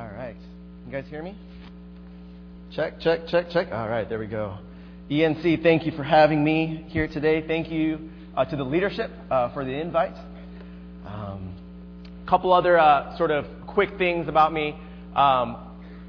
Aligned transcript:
All 0.00 0.08
right. 0.16 0.36
You 0.86 0.92
guys 0.92 1.04
hear 1.10 1.22
me? 1.22 1.36
Check, 2.72 3.00
check, 3.00 3.26
check, 3.28 3.50
check. 3.50 3.68
All 3.70 3.86
right, 3.86 4.08
there 4.08 4.18
we 4.18 4.28
go. 4.28 4.56
ENC, 5.10 5.62
thank 5.62 5.84
you 5.84 5.92
for 5.92 6.02
having 6.02 6.42
me 6.42 6.86
here 6.88 7.06
today. 7.06 7.46
Thank 7.46 7.70
you 7.70 8.08
uh, 8.34 8.46
to 8.46 8.56
the 8.56 8.64
leadership 8.64 9.10
uh, 9.30 9.52
for 9.52 9.62
the 9.62 9.72
invite. 9.72 10.14
A 11.04 11.06
um, 11.06 11.54
couple 12.26 12.50
other 12.50 12.78
uh, 12.78 13.14
sort 13.18 13.30
of 13.30 13.44
quick 13.66 13.98
things 13.98 14.26
about 14.26 14.54
me. 14.54 14.70
Um, 15.14 15.58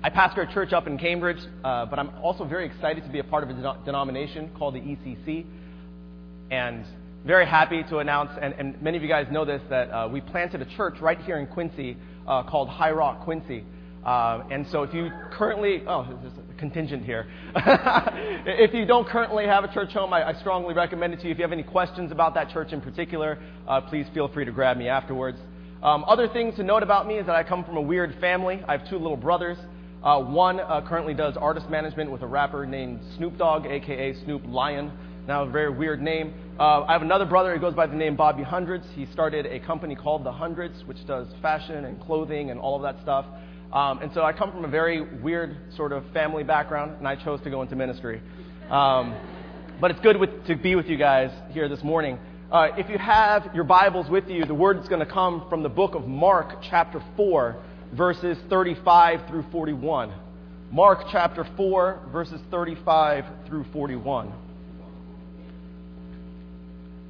I 0.01 0.09
pastor 0.09 0.43
a 0.43 0.53
church 0.53 0.71
up 0.71 0.87
in 0.87 0.97
Cambridge, 0.97 1.45
uh, 1.61 1.85
but 1.87 1.99
I'm 1.99 2.11
also 2.23 2.45
very 2.45 2.67
excited 2.67 3.03
to 3.03 3.09
be 3.09 3.19
a 3.19 3.25
part 3.25 3.43
of 3.43 3.49
a 3.49 3.83
denomination 3.83 4.51
called 4.57 4.75
the 4.75 4.79
ECC. 4.79 5.45
And 6.49 6.85
very 7.25 7.45
happy 7.45 7.83
to 7.89 7.97
announce, 7.97 8.31
and, 8.41 8.53
and 8.53 8.81
many 8.81 8.95
of 8.95 9.03
you 9.03 9.09
guys 9.09 9.27
know 9.29 9.43
this, 9.43 9.61
that 9.69 9.91
uh, 9.91 10.07
we 10.07 10.21
planted 10.21 10.61
a 10.61 10.77
church 10.77 10.95
right 11.01 11.19
here 11.19 11.37
in 11.37 11.45
Quincy 11.45 11.97
uh, 12.25 12.43
called 12.43 12.69
High 12.69 12.91
Rock 12.91 13.25
Quincy. 13.25 13.65
Uh, 14.05 14.43
and 14.49 14.65
so 14.71 14.81
if 14.81 14.93
you 14.93 15.11
currently, 15.31 15.83
oh, 15.87 16.07
there's 16.21 16.33
a 16.33 16.59
contingent 16.59 17.05
here. 17.05 17.27
if 17.55 18.73
you 18.73 18.85
don't 18.85 19.07
currently 19.07 19.45
have 19.45 19.63
a 19.63 19.71
church 19.71 19.91
home, 19.91 20.11
I, 20.11 20.29
I, 20.29 20.33
strongly 20.39 20.73
recommend 20.73 21.13
it 21.13 21.17
to 21.17 21.25
you. 21.25 21.31
If 21.31 21.37
you 21.37 21.43
have 21.43 21.51
any 21.51 21.63
questions 21.63 22.11
about 22.11 22.33
that 22.33 22.49
church 22.49 22.73
in 22.73 22.81
particular, 22.81 23.37
uh, 23.67 23.81
please 23.81 24.07
feel 24.13 24.27
free 24.27 24.45
to 24.45 24.51
grab 24.51 24.77
me 24.77 24.87
afterwards. 24.87 25.37
Um, 25.83 26.03
other 26.07 26.27
things 26.27 26.55
to 26.55 26.63
note 26.63 26.81
about 26.81 27.07
me 27.07 27.15
is 27.15 27.27
that 27.27 27.35
I 27.35 27.43
come 27.43 27.63
from 27.63 27.77
a 27.77 27.81
weird 27.81 28.15
family. 28.19 28.63
I 28.67 28.77
have 28.77 28.89
two 28.89 28.97
little 28.97 29.17
brothers. 29.17 29.57
Uh, 30.03 30.19
one 30.19 30.59
uh, 30.59 30.81
currently 30.87 31.13
does 31.13 31.37
artist 31.37 31.69
management 31.69 32.11
with 32.11 32.23
a 32.23 32.27
rapper 32.27 32.65
named 32.65 33.01
Snoop 33.17 33.37
Dogg, 33.37 33.67
aka 33.67 34.15
Snoop 34.23 34.41
Lion. 34.47 34.91
Now, 35.27 35.43
a 35.43 35.49
very 35.49 35.69
weird 35.69 36.01
name. 36.01 36.33
Uh, 36.59 36.83
I 36.83 36.93
have 36.93 37.03
another 37.03 37.25
brother 37.25 37.53
who 37.53 37.59
goes 37.59 37.75
by 37.75 37.85
the 37.85 37.95
name 37.95 38.15
Bobby 38.15 38.41
Hundreds. 38.41 38.85
He 38.95 39.05
started 39.07 39.45
a 39.45 39.59
company 39.59 39.93
called 39.93 40.23
The 40.23 40.31
Hundreds, 40.31 40.83
which 40.85 41.05
does 41.05 41.27
fashion 41.41 41.85
and 41.85 42.01
clothing 42.01 42.49
and 42.49 42.59
all 42.59 42.75
of 42.75 42.81
that 42.81 43.01
stuff. 43.03 43.25
Um, 43.73 43.99
and 43.99 44.11
so 44.13 44.21
I 44.21 44.33
come 44.33 44.51
from 44.51 44.65
a 44.65 44.67
very 44.67 45.01
weird 45.01 45.55
sort 45.77 45.93
of 45.93 46.03
family 46.11 46.43
background, 46.43 46.97
and 46.97 47.07
I 47.07 47.15
chose 47.15 47.39
to 47.43 47.49
go 47.49 47.61
into 47.61 47.75
ministry. 47.75 48.21
Um, 48.69 49.15
but 49.79 49.91
it's 49.91 49.99
good 50.01 50.17
with, 50.17 50.45
to 50.47 50.55
be 50.55 50.75
with 50.75 50.87
you 50.87 50.97
guys 50.97 51.31
here 51.53 51.69
this 51.69 51.81
morning. 51.81 52.19
Uh, 52.51 52.67
if 52.77 52.89
you 52.89 52.97
have 52.97 53.55
your 53.55 53.63
Bibles 53.63 54.09
with 54.09 54.27
you, 54.27 54.43
the 54.43 54.53
word 54.53 54.77
is 54.81 54.89
going 54.89 54.99
to 54.99 55.11
come 55.11 55.45
from 55.49 55.63
the 55.63 55.69
book 55.69 55.95
of 55.95 56.05
Mark, 56.05 56.61
chapter 56.69 57.01
4, 57.15 57.63
verses 57.95 58.37
35 58.49 59.29
through 59.29 59.45
41. 59.53 60.13
Mark 60.69 61.05
chapter 61.09 61.47
4, 61.55 62.09
verses 62.11 62.41
35 62.51 63.23
through 63.47 63.65
41. 63.71 64.33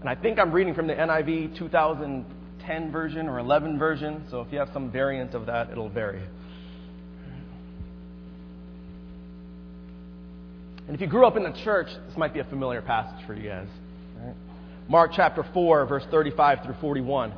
And 0.02 0.10
I 0.10 0.14
think 0.14 0.38
I'm 0.38 0.52
reading 0.52 0.76
from 0.76 0.86
the 0.86 0.94
NIV 0.94 1.58
2010 1.58 2.92
version 2.92 3.28
or 3.28 3.40
11 3.40 3.80
version, 3.80 4.26
so 4.30 4.42
if 4.42 4.52
you 4.52 4.60
have 4.60 4.70
some 4.74 4.92
variant 4.92 5.34
of 5.34 5.48
that, 5.48 5.72
it'll 5.72 5.90
vary. 5.90 6.22
And 10.88 10.96
if 10.96 11.02
you 11.02 11.08
grew 11.08 11.26
up 11.26 11.38
in 11.38 11.44
the 11.44 11.52
church, 11.64 11.88
this 12.08 12.18
might 12.18 12.34
be 12.34 12.40
a 12.40 12.44
familiar 12.44 12.82
passage 12.82 13.26
for 13.26 13.34
you 13.34 13.50
guys. 13.50 13.68
Right? 14.20 14.36
Mark 14.88 15.12
chapter 15.16 15.46
4, 15.54 15.86
verse 15.86 16.06
35 16.12 16.64
through 16.64 16.76
41. 16.82 17.34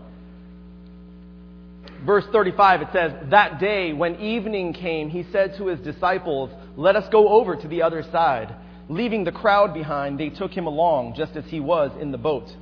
Verse 2.05 2.25
35, 2.31 2.81
it 2.81 2.87
says, 2.91 3.13
That 3.29 3.59
day, 3.59 3.93
when 3.93 4.15
evening 4.15 4.73
came, 4.73 5.09
he 5.09 5.23
said 5.31 5.55
to 5.57 5.67
his 5.67 5.79
disciples, 5.79 6.49
Let 6.75 6.95
us 6.95 7.07
go 7.09 7.29
over 7.29 7.55
to 7.55 7.67
the 7.67 7.81
other 7.81 8.03
side. 8.03 8.55
Leaving 8.89 9.23
the 9.23 9.31
crowd 9.31 9.73
behind, 9.73 10.19
they 10.19 10.29
took 10.29 10.51
him 10.51 10.67
along, 10.67 11.15
just 11.15 11.35
as 11.35 11.45
he 11.45 11.59
was 11.59 11.91
in 11.99 12.11
the 12.11 12.17
boat. 12.17 12.53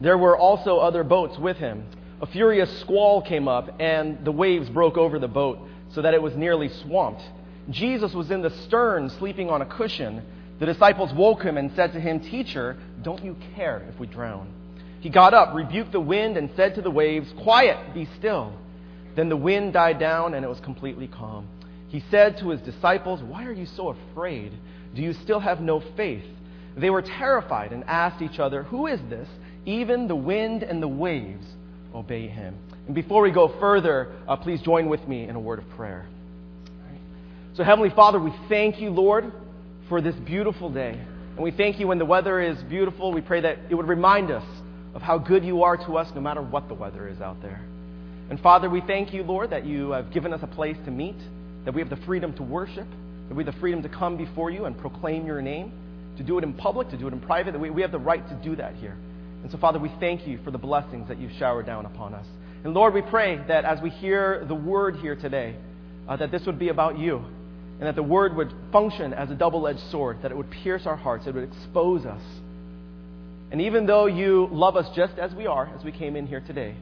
There 0.00 0.18
were 0.18 0.36
also 0.36 0.78
other 0.78 1.04
boats 1.04 1.38
with 1.38 1.56
him. 1.56 1.84
A 2.20 2.26
furious 2.26 2.80
squall 2.80 3.22
came 3.22 3.46
up, 3.46 3.80
and 3.80 4.24
the 4.24 4.32
waves 4.32 4.68
broke 4.68 4.96
over 4.96 5.18
the 5.18 5.28
boat, 5.28 5.60
so 5.92 6.02
that 6.02 6.14
it 6.14 6.22
was 6.22 6.34
nearly 6.34 6.68
swamped. 6.68 7.22
Jesus 7.70 8.14
was 8.14 8.30
in 8.30 8.42
the 8.42 8.50
stern, 8.64 9.10
sleeping 9.10 9.50
on 9.50 9.62
a 9.62 9.66
cushion. 9.66 10.22
The 10.58 10.66
disciples 10.66 11.12
woke 11.12 11.42
him 11.42 11.56
and 11.56 11.70
said 11.76 11.92
to 11.92 12.00
him, 12.00 12.20
Teacher, 12.20 12.76
don't 13.02 13.22
you 13.22 13.36
care 13.54 13.86
if 13.92 14.00
we 14.00 14.06
drown? 14.06 14.52
He 15.00 15.10
got 15.10 15.34
up, 15.34 15.54
rebuked 15.54 15.92
the 15.92 16.00
wind, 16.00 16.36
and 16.36 16.50
said 16.56 16.74
to 16.74 16.82
the 16.82 16.90
waves, 16.90 17.32
Quiet, 17.42 17.94
be 17.94 18.08
still. 18.18 18.52
Then 19.14 19.28
the 19.28 19.36
wind 19.36 19.74
died 19.74 19.98
down, 19.98 20.34
and 20.34 20.44
it 20.44 20.48
was 20.48 20.60
completely 20.60 21.08
calm. 21.08 21.46
He 21.88 22.02
said 22.10 22.38
to 22.38 22.50
his 22.50 22.60
disciples, 22.60 23.22
Why 23.22 23.44
are 23.44 23.52
you 23.52 23.66
so 23.66 23.88
afraid? 23.88 24.52
Do 24.94 25.02
you 25.02 25.12
still 25.12 25.40
have 25.40 25.60
no 25.60 25.80
faith? 25.96 26.24
They 26.76 26.90
were 26.90 27.02
terrified 27.02 27.72
and 27.72 27.84
asked 27.84 28.22
each 28.22 28.38
other, 28.38 28.62
Who 28.64 28.86
is 28.86 29.00
this? 29.08 29.28
Even 29.66 30.08
the 30.08 30.16
wind 30.16 30.62
and 30.62 30.82
the 30.82 30.88
waves 30.88 31.46
obey 31.94 32.28
him. 32.28 32.56
And 32.86 32.94
before 32.94 33.22
we 33.22 33.30
go 33.30 33.48
further, 33.60 34.12
uh, 34.26 34.36
please 34.36 34.62
join 34.62 34.88
with 34.88 35.06
me 35.06 35.28
in 35.28 35.36
a 35.36 35.40
word 35.40 35.58
of 35.58 35.68
prayer. 35.70 36.06
So, 37.58 37.64
Heavenly 37.64 37.90
Father, 37.90 38.20
we 38.20 38.32
thank 38.48 38.80
you, 38.80 38.90
Lord 38.90 39.32
for 39.88 40.00
this 40.00 40.14
beautiful 40.14 40.70
day. 40.70 40.92
And 40.92 41.38
we 41.38 41.50
thank 41.50 41.80
you 41.80 41.88
when 41.88 41.98
the 41.98 42.04
weather 42.04 42.40
is 42.40 42.56
beautiful. 42.62 43.12
We 43.12 43.20
pray 43.20 43.40
that 43.40 43.58
it 43.68 43.74
would 43.74 43.88
remind 43.88 44.30
us 44.30 44.44
of 44.94 45.02
how 45.02 45.18
good 45.18 45.44
you 45.44 45.64
are 45.64 45.76
to 45.76 45.96
us 45.96 46.08
no 46.14 46.20
matter 46.20 46.40
what 46.40 46.68
the 46.68 46.74
weather 46.74 47.08
is 47.08 47.20
out 47.20 47.42
there. 47.42 47.60
And 48.30 48.38
Father, 48.38 48.70
we 48.70 48.80
thank 48.80 49.12
you, 49.12 49.24
Lord, 49.24 49.50
that 49.50 49.66
you 49.66 49.90
have 49.90 50.12
given 50.12 50.32
us 50.32 50.38
a 50.44 50.46
place 50.46 50.76
to 50.84 50.92
meet, 50.92 51.16
that 51.64 51.74
we 51.74 51.80
have 51.80 51.90
the 51.90 51.98
freedom 52.06 52.32
to 52.34 52.44
worship, 52.44 52.86
that 53.28 53.34
we 53.34 53.42
have 53.42 53.52
the 53.52 53.60
freedom 53.60 53.82
to 53.82 53.88
come 53.88 54.16
before 54.16 54.52
you 54.52 54.66
and 54.66 54.78
proclaim 54.78 55.26
your 55.26 55.42
name, 55.42 55.72
to 56.16 56.22
do 56.22 56.38
it 56.38 56.44
in 56.44 56.52
public, 56.52 56.90
to 56.90 56.96
do 56.96 57.08
it 57.08 57.12
in 57.12 57.18
private, 57.18 57.50
that 57.50 57.58
we, 57.58 57.70
we 57.70 57.82
have 57.82 57.90
the 57.90 57.98
right 57.98 58.24
to 58.28 58.36
do 58.36 58.54
that 58.54 58.76
here. 58.76 58.96
And 59.42 59.50
so, 59.50 59.58
Father, 59.58 59.80
we 59.80 59.90
thank 59.98 60.28
you 60.28 60.38
for 60.44 60.52
the 60.52 60.58
blessings 60.58 61.08
that 61.08 61.18
you've 61.18 61.36
showered 61.40 61.66
down 61.66 61.86
upon 61.86 62.14
us. 62.14 62.26
And 62.62 62.72
Lord, 62.72 62.94
we 62.94 63.02
pray 63.02 63.42
that 63.48 63.64
as 63.64 63.80
we 63.80 63.90
hear 63.90 64.44
the 64.46 64.54
word 64.54 64.94
here 64.94 65.16
today, 65.16 65.56
uh, 66.08 66.16
that 66.18 66.30
this 66.30 66.46
would 66.46 66.60
be 66.60 66.68
about 66.68 67.00
you, 67.00 67.24
and 67.78 67.86
that 67.86 67.94
the 67.94 68.02
word 68.02 68.34
would 68.36 68.52
function 68.72 69.14
as 69.14 69.30
a 69.30 69.34
double 69.34 69.66
edged 69.68 69.80
sword, 69.90 70.18
that 70.22 70.30
it 70.30 70.36
would 70.36 70.50
pierce 70.50 70.86
our 70.86 70.96
hearts, 70.96 71.26
it 71.26 71.34
would 71.34 71.44
expose 71.44 72.04
us. 72.04 72.22
And 73.50 73.60
even 73.60 73.86
though 73.86 74.06
you 74.06 74.48
love 74.50 74.76
us 74.76 74.86
just 74.94 75.16
as 75.18 75.32
we 75.34 75.46
are, 75.46 75.72
as 75.76 75.84
we 75.84 75.92
came 75.92 76.16
in 76.16 76.26
here 76.26 76.40
today, 76.40 76.74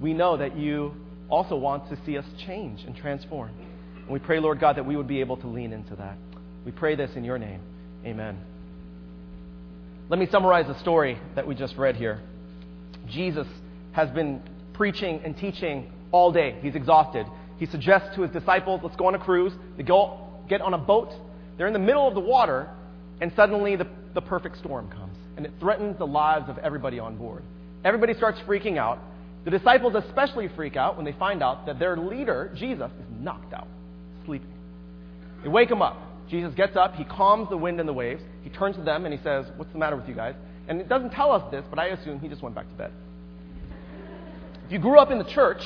we 0.00 0.12
know 0.12 0.36
that 0.36 0.56
you 0.56 0.94
also 1.28 1.56
want 1.56 1.88
to 1.88 1.98
see 2.04 2.18
us 2.18 2.26
change 2.44 2.82
and 2.82 2.94
transform. 2.96 3.50
And 3.96 4.08
we 4.08 4.18
pray, 4.18 4.40
Lord 4.40 4.60
God, 4.60 4.76
that 4.76 4.84
we 4.84 4.96
would 4.96 5.08
be 5.08 5.20
able 5.20 5.36
to 5.38 5.46
lean 5.46 5.72
into 5.72 5.94
that. 5.96 6.16
We 6.66 6.72
pray 6.72 6.96
this 6.96 7.10
in 7.16 7.24
your 7.24 7.38
name. 7.38 7.60
Amen. 8.04 8.38
Let 10.08 10.18
me 10.18 10.26
summarize 10.30 10.66
the 10.66 10.78
story 10.80 11.18
that 11.36 11.46
we 11.46 11.54
just 11.54 11.76
read 11.76 11.96
here. 11.96 12.20
Jesus 13.08 13.46
has 13.92 14.10
been 14.10 14.42
preaching 14.74 15.20
and 15.24 15.36
teaching 15.36 15.90
all 16.10 16.32
day. 16.32 16.58
He's 16.60 16.74
exhausted. 16.74 17.26
He 17.58 17.66
suggests 17.66 18.14
to 18.16 18.22
his 18.22 18.30
disciples, 18.32 18.80
let's 18.82 18.96
go 18.96 19.06
on 19.06 19.14
a 19.14 19.18
cruise. 19.18 19.52
They 19.76 19.84
go 19.84 20.31
get 20.48 20.60
on 20.60 20.74
a 20.74 20.78
boat. 20.78 21.10
They're 21.56 21.66
in 21.66 21.72
the 21.72 21.78
middle 21.78 22.06
of 22.06 22.14
the 22.14 22.20
water, 22.20 22.68
and 23.20 23.32
suddenly 23.36 23.76
the, 23.76 23.86
the 24.14 24.20
perfect 24.20 24.58
storm 24.58 24.90
comes, 24.90 25.16
and 25.36 25.46
it 25.46 25.52
threatens 25.60 25.98
the 25.98 26.06
lives 26.06 26.48
of 26.48 26.58
everybody 26.58 26.98
on 26.98 27.16
board. 27.16 27.42
Everybody 27.84 28.14
starts 28.14 28.38
freaking 28.40 28.78
out. 28.78 28.98
The 29.44 29.50
disciples 29.50 29.94
especially 29.94 30.48
freak 30.54 30.76
out 30.76 30.96
when 30.96 31.04
they 31.04 31.12
find 31.12 31.42
out 31.42 31.66
that 31.66 31.78
their 31.78 31.96
leader, 31.96 32.52
Jesus, 32.56 32.90
is 32.90 33.20
knocked 33.20 33.52
out, 33.52 33.66
sleeping. 34.24 34.52
They 35.42 35.48
wake 35.48 35.70
him 35.70 35.82
up. 35.82 35.96
Jesus 36.30 36.54
gets 36.54 36.76
up, 36.76 36.94
he 36.94 37.04
calms 37.04 37.48
the 37.50 37.56
wind 37.56 37.80
and 37.80 37.88
the 37.88 37.92
waves. 37.92 38.22
He 38.42 38.50
turns 38.50 38.76
to 38.76 38.82
them 38.82 39.04
and 39.04 39.12
he 39.12 39.22
says, 39.22 39.46
What's 39.56 39.72
the 39.72 39.78
matter 39.78 39.96
with 39.96 40.08
you 40.08 40.14
guys? 40.14 40.34
And 40.68 40.80
it 40.80 40.88
doesn't 40.88 41.10
tell 41.10 41.32
us 41.32 41.42
this, 41.50 41.64
but 41.68 41.78
I 41.78 41.88
assume 41.88 42.20
he 42.20 42.28
just 42.28 42.42
went 42.42 42.54
back 42.54 42.68
to 42.68 42.74
bed. 42.74 42.92
If 44.66 44.72
you 44.72 44.78
grew 44.78 44.98
up 44.98 45.10
in 45.10 45.18
the 45.18 45.24
church, 45.24 45.60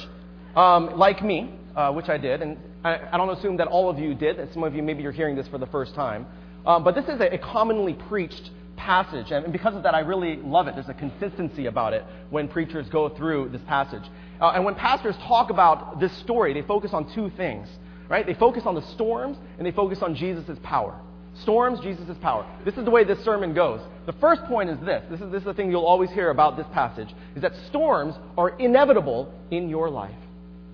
um, 0.56 0.96
like 0.96 1.22
me, 1.22 1.54
uh, 1.76 1.92
which 1.92 2.08
I 2.08 2.16
did, 2.16 2.42
and 2.42 2.56
I, 2.84 3.00
I, 3.12 3.16
don't 3.16 3.30
assume 3.30 3.56
that 3.56 3.68
all 3.68 3.90
of 3.90 3.98
you 3.98 4.14
did, 4.14 4.36
some 4.52 4.62
of 4.62 4.74
you 4.74 4.82
maybe 4.82 5.02
you're 5.02 5.12
hearing 5.12 5.36
this 5.36 5.48
for 5.48 5.58
the 5.58 5.66
first 5.66 5.94
time, 5.94 6.26
um, 6.64 6.84
but 6.84 6.94
this 6.94 7.04
is 7.06 7.20
a, 7.20 7.34
a 7.34 7.38
commonly 7.38 7.94
preached 7.94 8.50
passage, 8.76 9.30
and 9.30 9.52
because 9.52 9.74
of 9.74 9.82
that, 9.82 9.94
I 9.94 10.00
really 10.00 10.36
love 10.36 10.68
it. 10.68 10.74
There's 10.74 10.88
a 10.88 10.94
consistency 10.94 11.66
about 11.66 11.92
it 11.92 12.04
when 12.30 12.48
preachers 12.48 12.88
go 12.88 13.08
through 13.08 13.48
this 13.48 13.62
passage. 13.66 14.02
Uh, 14.40 14.50
and 14.50 14.64
when 14.64 14.74
pastors 14.74 15.16
talk 15.18 15.50
about 15.50 15.98
this 15.98 16.12
story, 16.18 16.52
they 16.52 16.62
focus 16.62 16.92
on 16.92 17.12
two 17.14 17.30
things, 17.36 17.68
right? 18.08 18.26
They 18.26 18.34
focus 18.34 18.64
on 18.66 18.74
the 18.74 18.86
storms, 18.94 19.38
and 19.58 19.66
they 19.66 19.72
focus 19.72 20.02
on 20.02 20.14
Jesus' 20.14 20.58
power. 20.62 21.00
Storms, 21.42 21.80
Jesus' 21.80 22.16
power. 22.22 22.46
This 22.64 22.76
is 22.76 22.84
the 22.84 22.90
way 22.90 23.04
this 23.04 23.22
sermon 23.24 23.52
goes. 23.54 23.80
The 24.06 24.12
first 24.14 24.44
point 24.44 24.70
is 24.70 24.78
this. 24.80 25.02
This 25.10 25.20
is, 25.20 25.30
this 25.30 25.40
is 25.40 25.44
the 25.44 25.54
thing 25.54 25.70
you'll 25.70 25.84
always 25.84 26.10
hear 26.10 26.30
about 26.30 26.56
this 26.56 26.66
passage, 26.72 27.14
is 27.34 27.42
that 27.42 27.52
storms 27.68 28.14
are 28.38 28.50
inevitable 28.58 29.32
in 29.50 29.68
your 29.68 29.90
life. 29.90 30.14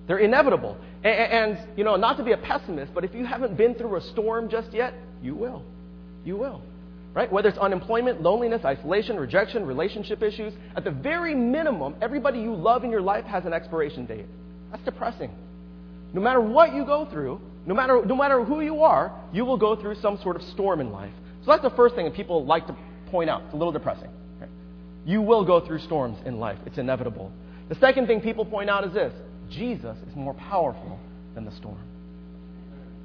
They're 0.07 0.19
inevitable. 0.19 0.77
And, 1.03 1.57
and, 1.57 1.77
you 1.77 1.83
know, 1.83 1.95
not 1.95 2.17
to 2.17 2.23
be 2.23 2.31
a 2.31 2.37
pessimist, 2.37 2.93
but 2.93 3.03
if 3.03 3.13
you 3.13 3.25
haven't 3.25 3.57
been 3.57 3.75
through 3.75 3.95
a 3.95 4.01
storm 4.01 4.49
just 4.49 4.73
yet, 4.73 4.93
you 5.21 5.35
will. 5.35 5.63
You 6.25 6.37
will. 6.37 6.61
Right? 7.13 7.31
Whether 7.31 7.49
it's 7.49 7.57
unemployment, 7.57 8.21
loneliness, 8.21 8.65
isolation, 8.65 9.17
rejection, 9.17 9.65
relationship 9.65 10.23
issues, 10.23 10.53
at 10.75 10.83
the 10.83 10.91
very 10.91 11.35
minimum, 11.35 11.95
everybody 12.01 12.39
you 12.39 12.55
love 12.55 12.83
in 12.83 12.91
your 12.91 13.01
life 13.01 13.25
has 13.25 13.45
an 13.45 13.53
expiration 13.53 14.05
date. 14.05 14.25
That's 14.71 14.83
depressing. 14.83 15.31
No 16.13 16.21
matter 16.21 16.41
what 16.41 16.73
you 16.73 16.85
go 16.85 17.05
through, 17.05 17.39
no 17.65 17.73
matter, 17.73 18.03
no 18.05 18.15
matter 18.15 18.43
who 18.43 18.61
you 18.61 18.81
are, 18.81 19.13
you 19.31 19.45
will 19.45 19.57
go 19.57 19.75
through 19.75 19.95
some 19.95 20.17
sort 20.21 20.35
of 20.35 20.41
storm 20.41 20.81
in 20.81 20.91
life. 20.91 21.13
So 21.45 21.51
that's 21.51 21.63
the 21.63 21.69
first 21.71 21.95
thing 21.95 22.05
that 22.05 22.15
people 22.15 22.45
like 22.45 22.67
to 22.67 22.75
point 23.09 23.29
out. 23.29 23.43
It's 23.45 23.53
a 23.53 23.57
little 23.57 23.71
depressing. 23.71 24.09
You 25.05 25.21
will 25.21 25.43
go 25.45 25.59
through 25.59 25.79
storms 25.79 26.17
in 26.25 26.39
life. 26.39 26.57
It's 26.65 26.77
inevitable. 26.77 27.31
The 27.69 27.75
second 27.75 28.07
thing 28.07 28.21
people 28.21 28.45
point 28.45 28.69
out 28.69 28.85
is 28.85 28.93
this 28.93 29.13
Jesus 29.55 29.97
is 30.09 30.15
more 30.15 30.33
powerful 30.33 30.99
than 31.35 31.45
the 31.45 31.51
storm. 31.51 31.79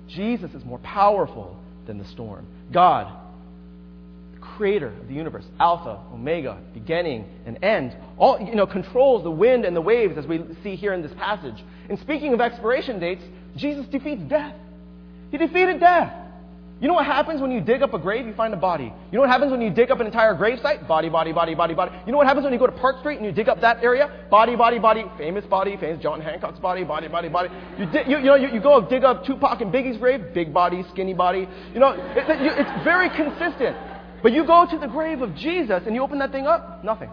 Jesus 0.09 0.55
is 0.55 0.65
more 0.65 0.79
powerful 0.79 1.59
than 1.87 1.99
the 1.99 2.05
storm. 2.07 2.47
God, 2.73 3.13
the 4.35 4.41
creator 4.41 4.89
of 4.89 5.09
the 5.09 5.15
universe, 5.15 5.45
Alpha, 5.61 6.01
Omega, 6.13 6.59
beginning 6.73 7.27
and 7.47 7.63
end, 7.63 7.97
all 8.17 8.41
you 8.41 8.55
know, 8.55 8.67
controls 8.67 9.23
the 9.23 9.31
wind 9.31 9.65
and 9.65 9.77
the 9.77 9.81
waves 9.81 10.17
as 10.17 10.27
we 10.27 10.43
see 10.63 10.77
here 10.77 10.95
in 10.95 11.03
this 11.03 11.13
passage. 11.19 11.63
And 11.89 11.99
speaking 11.99 12.33
of 12.33 12.41
expiration 12.41 12.99
dates, 12.99 13.23
Jesus 13.57 13.87
defeats 13.87 14.23
death. 14.23 14.55
He 15.31 15.39
defeated 15.39 15.81
death. 15.81 16.13
You 16.81 16.87
know 16.87 16.95
what 16.95 17.07
happens 17.07 17.41
when 17.41 17.51
you 17.51 17.61
dig 17.61 17.83
up 17.83 17.93
a 17.93 17.99
grave? 17.99 18.25
You 18.25 18.35
find 18.35 18.55
a 18.55 18.57
body. 18.57 18.85
You 18.85 19.17
know 19.17 19.21
what 19.21 19.31
happens 19.31 19.51
when 19.51 19.61
you 19.61 19.71
dig 19.71 19.91
up 19.91 19.99
an 19.99 20.07
entire 20.07 20.33
grave 20.35 20.61
site? 20.63 20.87
Body, 20.87 21.09
body, 21.09 21.33
body, 21.33 21.57
body, 21.57 21.75
body. 21.75 21.91
You 22.07 22.13
know 22.13 22.19
what 22.19 22.29
happens 22.29 22.45
when 22.45 22.53
you 22.53 22.59
go 22.59 22.67
to 22.67 22.73
Park 22.73 23.01
Street 23.01 23.17
and 23.17 23.27
you 23.27 23.33
dig 23.33 23.49
up 23.49 23.61
that 23.63 23.83
area? 23.83 24.27
Body, 24.31 24.55
body, 24.55 24.79
body. 24.79 25.05
Famous 25.19 25.45
body, 25.47 25.77
famous 25.77 26.01
John 26.01 26.21
Hancock's 26.21 26.61
body, 26.61 26.85
body, 26.85 27.09
body, 27.09 27.29
body. 27.29 27.49
You, 27.79 27.87
di- 27.87 28.05
you, 28.09 28.19
you 28.19 28.25
know, 28.25 28.37
you, 28.37 28.49
you 28.51 28.61
go 28.61 28.81
dig 28.89 29.03
up 29.03 29.25
Tupac 29.25 29.61
and 29.61 29.73
Biggie's 29.73 29.99
grave, 29.99 30.33
big 30.33 30.55
body, 30.55 30.85
skinny 30.93 31.15
body. 31.15 31.49
You 31.75 31.81
know, 31.81 31.91
it, 31.93 32.31
it, 32.31 32.59
it's 32.59 32.85
very 32.85 33.11
consistent. 33.11 33.77
But 34.23 34.31
you 34.33 34.47
go 34.47 34.65
to 34.71 34.79
the 34.79 34.87
grave 34.87 35.21
of 35.21 35.35
Jesus 35.35 35.83
and 35.85 35.97
you 35.97 36.03
open 36.03 36.21
that 36.21 36.31
thing 36.31 36.47
up, 36.47 36.85
nothing. 36.85 37.11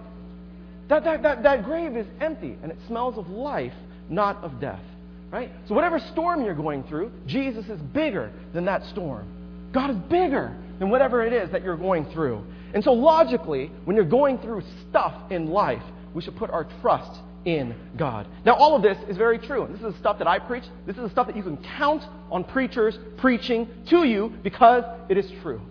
That, 0.89 1.03
that, 1.05 1.23
that, 1.23 1.41
that 1.41 1.63
grave 1.63 1.97
is 1.97 2.05
empty 2.21 2.55
and 2.61 2.71
it 2.71 2.77
smells 2.85 3.17
of 3.17 3.29
life, 3.29 3.73
not 4.09 4.43
of 4.43 4.59
death. 4.59 4.83
Right? 5.31 5.49
So 5.67 5.73
whatever 5.73 5.99
storm 6.11 6.45
you're 6.45 6.53
going 6.53 6.83
through, 6.83 7.11
Jesus 7.25 7.65
is 7.65 7.81
bigger 7.81 8.31
than 8.53 8.65
that 8.65 8.83
storm. 8.91 9.27
God 9.75 9.91
is 9.91 9.97
bigger 10.09 10.55
than 10.79 10.89
whatever 10.89 11.25
it 11.25 11.33
is 11.33 11.51
that 11.51 11.61
you're 11.61 11.75
going 11.75 12.05
through. 12.13 12.41
And 12.73 12.81
so, 12.81 12.93
logically, 12.93 13.69
when 13.83 13.97
you're 13.97 14.05
going 14.05 14.39
through 14.39 14.63
stuff 14.89 15.13
in 15.29 15.47
life, 15.47 15.83
we 16.13 16.21
should 16.21 16.37
put 16.37 16.49
our 16.49 16.65
trust 16.81 17.21
in 17.43 17.75
God. 17.97 18.25
Now, 18.45 18.53
all 18.53 18.77
of 18.77 18.81
this 18.81 18.97
is 19.09 19.17
very 19.17 19.37
true. 19.37 19.65
And 19.65 19.75
this 19.75 19.81
is 19.81 19.93
the 19.93 19.99
stuff 19.99 20.17
that 20.19 20.27
I 20.27 20.39
preach. 20.39 20.63
This 20.87 20.95
is 20.95 21.03
the 21.03 21.09
stuff 21.09 21.27
that 21.27 21.35
you 21.35 21.43
can 21.43 21.57
count 21.77 22.03
on 22.31 22.45
preachers 22.45 22.97
preaching 23.17 23.67
to 23.89 24.05
you 24.05 24.33
because 24.43 24.85
it 25.09 25.17
is 25.17 25.29
true. 25.41 25.61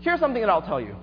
Here's 0.00 0.20
something 0.20 0.42
that 0.42 0.50
I'll 0.50 0.62
tell 0.62 0.80
you 0.80 0.94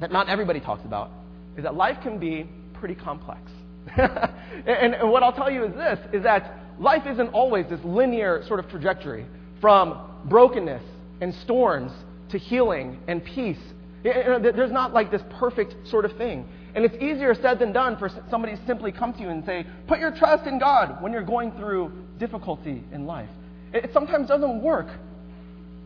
that 0.00 0.12
not 0.12 0.28
everybody 0.28 0.60
talks 0.60 0.84
about 0.84 1.10
is 1.56 1.64
that 1.64 1.74
life 1.74 1.96
can 2.02 2.18
be 2.18 2.46
pretty 2.74 2.94
complex. 2.94 3.40
and, 3.96 4.94
and 4.94 5.10
what 5.10 5.22
I'll 5.22 5.32
tell 5.32 5.50
you 5.50 5.64
is 5.64 5.74
this 5.74 5.98
is 6.12 6.22
that 6.24 6.58
life 6.78 7.06
isn't 7.06 7.28
always 7.28 7.66
this 7.70 7.80
linear 7.84 8.44
sort 8.46 8.60
of 8.60 8.68
trajectory 8.68 9.26
from 9.60 9.98
brokenness 10.26 10.82
and 11.22 11.32
storms 11.36 11.92
to 12.30 12.36
healing 12.36 12.98
and 13.06 13.24
peace. 13.24 13.60
There's 14.02 14.72
not 14.72 14.92
like 14.92 15.12
this 15.12 15.22
perfect 15.38 15.74
sort 15.86 16.04
of 16.04 16.16
thing. 16.16 16.48
And 16.74 16.84
it's 16.84 16.96
easier 16.96 17.32
said 17.34 17.60
than 17.60 17.72
done 17.72 17.96
for 17.96 18.10
somebody 18.28 18.56
to 18.56 18.66
simply 18.66 18.90
come 18.90 19.12
to 19.12 19.20
you 19.20 19.28
and 19.28 19.44
say, 19.46 19.64
put 19.86 20.00
your 20.00 20.10
trust 20.10 20.48
in 20.48 20.58
God 20.58 21.00
when 21.00 21.12
you're 21.12 21.22
going 21.22 21.52
through 21.52 21.92
difficulty 22.18 22.82
in 22.92 23.06
life. 23.06 23.28
It 23.72 23.90
sometimes 23.92 24.26
doesn't 24.26 24.62
work 24.62 24.88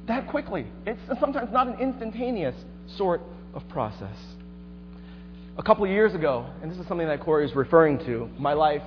that 0.09 0.27
quickly. 0.29 0.67
It's 0.87 1.01
sometimes 1.21 1.53
not 1.53 1.67
an 1.67 1.81
instantaneous 1.81 2.55
sort 2.97 3.21
of 3.53 3.69
process. 3.69 4.17
A 5.59 5.63
couple 5.63 5.85
of 5.85 5.91
years 5.91 6.15
ago, 6.15 6.47
and 6.63 6.71
this 6.71 6.79
is 6.79 6.87
something 6.87 7.09
that 7.09 7.21
Corey 7.21 7.45
is 7.45 7.55
referring 7.55 7.99
to, 8.07 8.31
my 8.39 8.55
life 8.55 8.83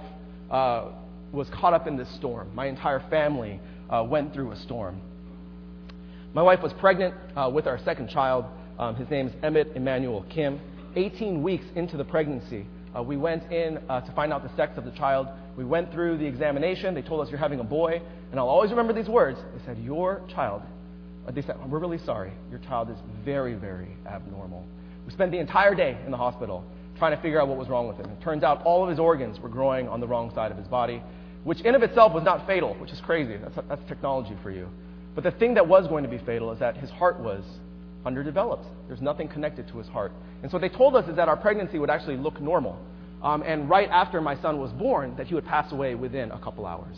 uh, 0.49 0.85
was 1.31 1.47
caught 1.49 1.73
up 1.73 1.85
in 1.85 1.95
this 1.95 2.09
storm. 2.15 2.49
My 2.55 2.65
entire 2.65 3.01
family 3.09 3.59
uh, 3.89 4.03
went 4.07 4.33
through 4.33 4.51
a 4.51 4.55
storm. 4.55 5.01
My 6.31 6.43
wife 6.43 6.61
was 6.61 6.71
pregnant 6.73 7.15
uh, 7.35 7.49
with 7.51 7.65
our 7.65 7.79
second 7.79 8.09
child. 8.09 8.45
Um, 8.77 8.95
his 8.95 9.09
name 9.09 9.27
is 9.27 9.33
Emmett 9.41 9.71
Emmanuel 9.75 10.23
Kim. 10.29 10.59
18 10.95 11.41
weeks 11.41 11.65
into 11.75 11.97
the 11.97 12.03
pregnancy, 12.03 12.67
uh, 12.95 13.01
we 13.01 13.17
went 13.17 13.51
in 13.51 13.79
uh, 13.89 14.01
to 14.01 14.11
find 14.11 14.31
out 14.31 14.43
the 14.43 14.55
sex 14.55 14.77
of 14.77 14.85
the 14.85 14.91
child. 14.91 15.27
We 15.57 15.65
went 15.65 15.91
through 15.91 16.19
the 16.19 16.25
examination. 16.25 16.93
They 16.93 17.01
told 17.01 17.21
us 17.21 17.31
you're 17.31 17.39
having 17.39 17.59
a 17.59 17.63
boy. 17.63 17.99
And 18.29 18.39
I'll 18.39 18.47
always 18.47 18.69
remember 18.69 18.93
these 18.93 19.09
words. 19.09 19.39
They 19.57 19.65
said, 19.65 19.79
Your 19.79 20.21
child, 20.29 20.61
uh, 21.27 21.31
they 21.31 21.41
said, 21.41 21.55
We're 21.67 21.79
really 21.79 21.97
sorry. 21.97 22.31
Your 22.51 22.59
child 22.59 22.91
is 22.91 22.97
very, 23.25 23.55
very 23.55 23.97
abnormal. 24.05 24.67
We 25.07 25.11
spent 25.11 25.31
the 25.31 25.39
entire 25.39 25.73
day 25.73 25.97
in 26.05 26.11
the 26.11 26.17
hospital 26.17 26.63
trying 26.99 27.15
to 27.15 27.21
figure 27.23 27.41
out 27.41 27.47
what 27.47 27.57
was 27.57 27.69
wrong 27.69 27.87
with 27.87 27.97
him. 27.97 28.05
It 28.05 28.21
turns 28.21 28.43
out 28.43 28.61
all 28.65 28.83
of 28.83 28.89
his 28.91 28.99
organs 28.99 29.39
were 29.39 29.49
growing 29.49 29.87
on 29.87 29.99
the 29.99 30.07
wrong 30.07 30.31
side 30.35 30.51
of 30.51 30.59
his 30.59 30.67
body, 30.67 31.01
which 31.43 31.61
in 31.61 31.73
of 31.73 31.81
itself 31.81 32.13
was 32.13 32.23
not 32.23 32.45
fatal, 32.45 32.75
which 32.75 32.91
is 32.91 33.01
crazy. 33.01 33.37
That's, 33.37 33.67
that's 33.67 33.87
technology 33.87 34.37
for 34.43 34.51
you. 34.51 34.69
But 35.15 35.23
the 35.23 35.31
thing 35.31 35.55
that 35.55 35.67
was 35.67 35.87
going 35.87 36.03
to 36.03 36.09
be 36.09 36.19
fatal 36.19 36.51
is 36.51 36.59
that 36.59 36.77
his 36.77 36.89
heart 36.89 37.19
was 37.19 37.43
underdeveloped. 38.05 38.65
There's 38.87 39.01
nothing 39.01 39.27
connected 39.27 39.67
to 39.69 39.77
his 39.77 39.87
heart. 39.87 40.11
And 40.41 40.49
so 40.49 40.57
what 40.57 40.61
they 40.61 40.75
told 40.75 40.95
us 40.95 41.07
is 41.09 41.15
that 41.15 41.27
our 41.27 41.37
pregnancy 41.37 41.79
would 41.79 41.89
actually 41.89 42.17
look 42.17 42.39
normal. 42.39 42.79
Um, 43.21 43.43
and 43.45 43.69
right 43.69 43.89
after 43.89 44.21
my 44.21 44.41
son 44.41 44.59
was 44.59 44.71
born, 44.71 45.15
that 45.17 45.27
he 45.27 45.35
would 45.35 45.45
pass 45.45 45.71
away 45.71 45.95
within 45.95 46.31
a 46.31 46.39
couple 46.39 46.65
hours. 46.65 46.97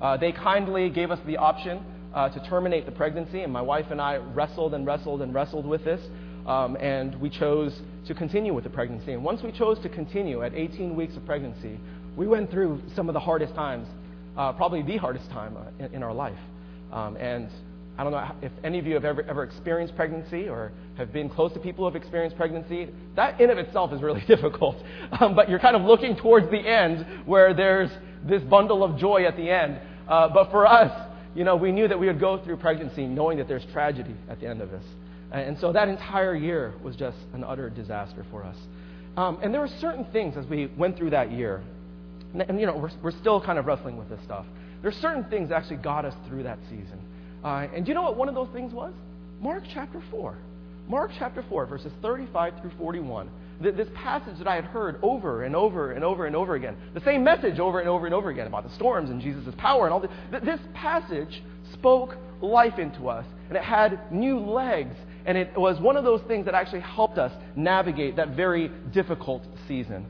Uh, 0.00 0.16
they 0.16 0.30
kindly 0.30 0.90
gave 0.90 1.10
us 1.10 1.18
the 1.26 1.36
option 1.38 1.82
uh, 2.14 2.28
to 2.28 2.40
terminate 2.48 2.86
the 2.86 2.92
pregnancy, 2.92 3.42
and 3.42 3.52
my 3.52 3.62
wife 3.62 3.86
and 3.90 4.00
I 4.00 4.16
wrestled 4.16 4.74
and 4.74 4.86
wrestled 4.86 5.22
and 5.22 5.34
wrestled 5.34 5.66
with 5.66 5.84
this. 5.84 6.00
Um, 6.46 6.76
and 6.76 7.20
we 7.20 7.28
chose 7.28 7.76
to 8.06 8.14
continue 8.14 8.54
with 8.54 8.62
the 8.62 8.70
pregnancy. 8.70 9.12
And 9.12 9.24
once 9.24 9.42
we 9.42 9.50
chose 9.50 9.80
to 9.80 9.88
continue 9.88 10.44
at 10.44 10.54
18 10.54 10.94
weeks 10.94 11.16
of 11.16 11.26
pregnancy, 11.26 11.80
we 12.16 12.28
went 12.28 12.52
through 12.52 12.80
some 12.94 13.08
of 13.08 13.14
the 13.14 13.20
hardest 13.20 13.54
times, 13.54 13.88
uh, 14.36 14.52
probably 14.52 14.82
the 14.82 14.96
hardest 14.96 15.28
time 15.30 15.56
uh, 15.56 15.84
in, 15.84 15.94
in 15.96 16.02
our 16.04 16.14
life. 16.14 16.38
Um, 16.92 17.16
and 17.16 17.50
I 17.98 18.02
don't 18.02 18.12
know 18.12 18.30
if 18.42 18.52
any 18.62 18.78
of 18.78 18.86
you 18.86 18.94
have 18.94 19.04
ever, 19.04 19.22
ever 19.22 19.42
experienced 19.42 19.96
pregnancy 19.96 20.48
or 20.48 20.72
have 20.98 21.12
been 21.12 21.30
close 21.30 21.52
to 21.54 21.58
people 21.58 21.84
who 21.84 21.92
have 21.92 22.00
experienced 22.00 22.36
pregnancy. 22.36 22.88
That 23.14 23.40
in 23.40 23.50
of 23.50 23.58
itself 23.58 23.92
is 23.92 24.02
really 24.02 24.20
difficult. 24.26 24.76
Um, 25.18 25.34
but 25.34 25.48
you're 25.48 25.58
kind 25.58 25.76
of 25.76 25.82
looking 25.82 26.16
towards 26.16 26.50
the 26.50 26.58
end 26.58 27.06
where 27.26 27.54
there's 27.54 27.90
this 28.24 28.42
bundle 28.42 28.84
of 28.84 28.98
joy 28.98 29.24
at 29.24 29.36
the 29.36 29.48
end. 29.48 29.80
Uh, 30.08 30.28
but 30.28 30.50
for 30.50 30.66
us, 30.66 31.10
you 31.34 31.44
know, 31.44 31.56
we 31.56 31.72
knew 31.72 31.88
that 31.88 31.98
we 31.98 32.06
would 32.06 32.20
go 32.20 32.42
through 32.42 32.56
pregnancy 32.58 33.06
knowing 33.06 33.38
that 33.38 33.48
there's 33.48 33.64
tragedy 33.72 34.14
at 34.28 34.40
the 34.40 34.46
end 34.46 34.60
of 34.60 34.70
this. 34.70 34.84
And 35.32 35.58
so 35.58 35.72
that 35.72 35.88
entire 35.88 36.34
year 36.34 36.74
was 36.82 36.96
just 36.96 37.18
an 37.34 37.44
utter 37.44 37.68
disaster 37.68 38.24
for 38.30 38.44
us. 38.44 38.56
Um, 39.16 39.38
and 39.42 39.52
there 39.52 39.60
were 39.60 39.70
certain 39.80 40.04
things 40.12 40.36
as 40.36 40.46
we 40.46 40.66
went 40.66 40.96
through 40.96 41.10
that 41.10 41.32
year. 41.32 41.62
And, 42.32 42.42
and 42.42 42.60
you 42.60 42.66
know, 42.66 42.76
we're, 42.76 42.90
we're 43.02 43.18
still 43.18 43.40
kind 43.40 43.58
of 43.58 43.66
wrestling 43.66 43.96
with 43.96 44.08
this 44.08 44.20
stuff. 44.24 44.46
There's 44.86 44.98
certain 44.98 45.24
things 45.24 45.48
that 45.48 45.56
actually 45.56 45.78
got 45.78 46.04
us 46.04 46.14
through 46.28 46.44
that 46.44 46.60
season. 46.70 47.00
Uh, 47.42 47.66
and 47.74 47.84
do 47.84 47.88
you 47.90 47.94
know 47.96 48.02
what 48.02 48.16
one 48.16 48.28
of 48.28 48.36
those 48.36 48.50
things 48.50 48.72
was? 48.72 48.94
Mark 49.40 49.64
chapter 49.74 50.00
4. 50.12 50.38
Mark 50.86 51.10
chapter 51.18 51.42
4, 51.48 51.66
verses 51.66 51.92
35 52.02 52.60
through 52.60 52.70
41. 52.78 53.28
This 53.60 53.88
passage 53.96 54.38
that 54.38 54.46
I 54.46 54.54
had 54.54 54.66
heard 54.66 55.00
over 55.02 55.42
and 55.42 55.56
over 55.56 55.90
and 55.90 56.04
over 56.04 56.26
and 56.26 56.36
over 56.36 56.54
again. 56.54 56.76
The 56.94 57.00
same 57.00 57.24
message 57.24 57.58
over 57.58 57.80
and 57.80 57.88
over 57.88 58.06
and 58.06 58.14
over 58.14 58.30
again 58.30 58.46
about 58.46 58.62
the 58.62 58.72
storms 58.76 59.10
and 59.10 59.20
Jesus' 59.20 59.52
power 59.58 59.86
and 59.86 59.92
all 59.92 59.98
this. 59.98 60.10
This 60.44 60.60
passage 60.72 61.42
spoke 61.72 62.14
life 62.40 62.78
into 62.78 63.08
us, 63.08 63.26
and 63.48 63.56
it 63.58 63.64
had 63.64 64.12
new 64.12 64.38
legs, 64.38 64.94
and 65.24 65.36
it 65.36 65.58
was 65.58 65.80
one 65.80 65.96
of 65.96 66.04
those 66.04 66.22
things 66.28 66.44
that 66.44 66.54
actually 66.54 66.82
helped 66.82 67.18
us 67.18 67.32
navigate 67.56 68.14
that 68.14 68.36
very 68.36 68.68
difficult 68.92 69.42
season. 69.66 70.06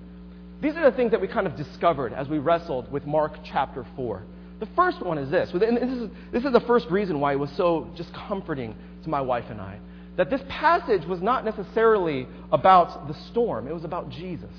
These 0.61 0.77
are 0.77 0.91
the 0.91 0.95
things 0.95 1.13
that 1.13 1.21
we 1.23 1.29
kind 1.29 1.47
of 1.47 1.57
discovered 1.57 2.13
as 2.13 2.29
we 2.29 2.37
wrestled 2.37 2.93
with 2.93 3.07
Mark 3.07 3.39
chapter 3.43 3.87
4. 3.97 4.23
The 4.59 4.67
first 4.75 5.05
one 5.05 5.19
is 5.19 5.31
this, 5.31 5.51
and 5.53 5.77
this 5.77 5.91
is, 5.91 6.11
this 6.33 6.45
is 6.45 6.53
the 6.53 6.61
first 6.61 6.87
reason 6.91 7.21
why 7.21 7.33
it 7.33 7.39
was 7.39 7.51
so 7.57 7.91
just 7.95 8.13
comforting 8.15 8.75
to 9.03 9.09
my 9.11 9.21
wife 9.21 9.45
and 9.51 9.61
I. 9.61 9.79
That 10.17 10.31
this 10.31 10.41
passage 10.49 11.07
was 11.07 11.21
not 11.21 11.45
necessarily 11.45 12.27
about 12.51 13.07
the 13.07 13.15
storm, 13.31 13.69
it 13.69 13.75
was 13.75 13.85
about 13.85 14.09
Jesus. 14.09 14.55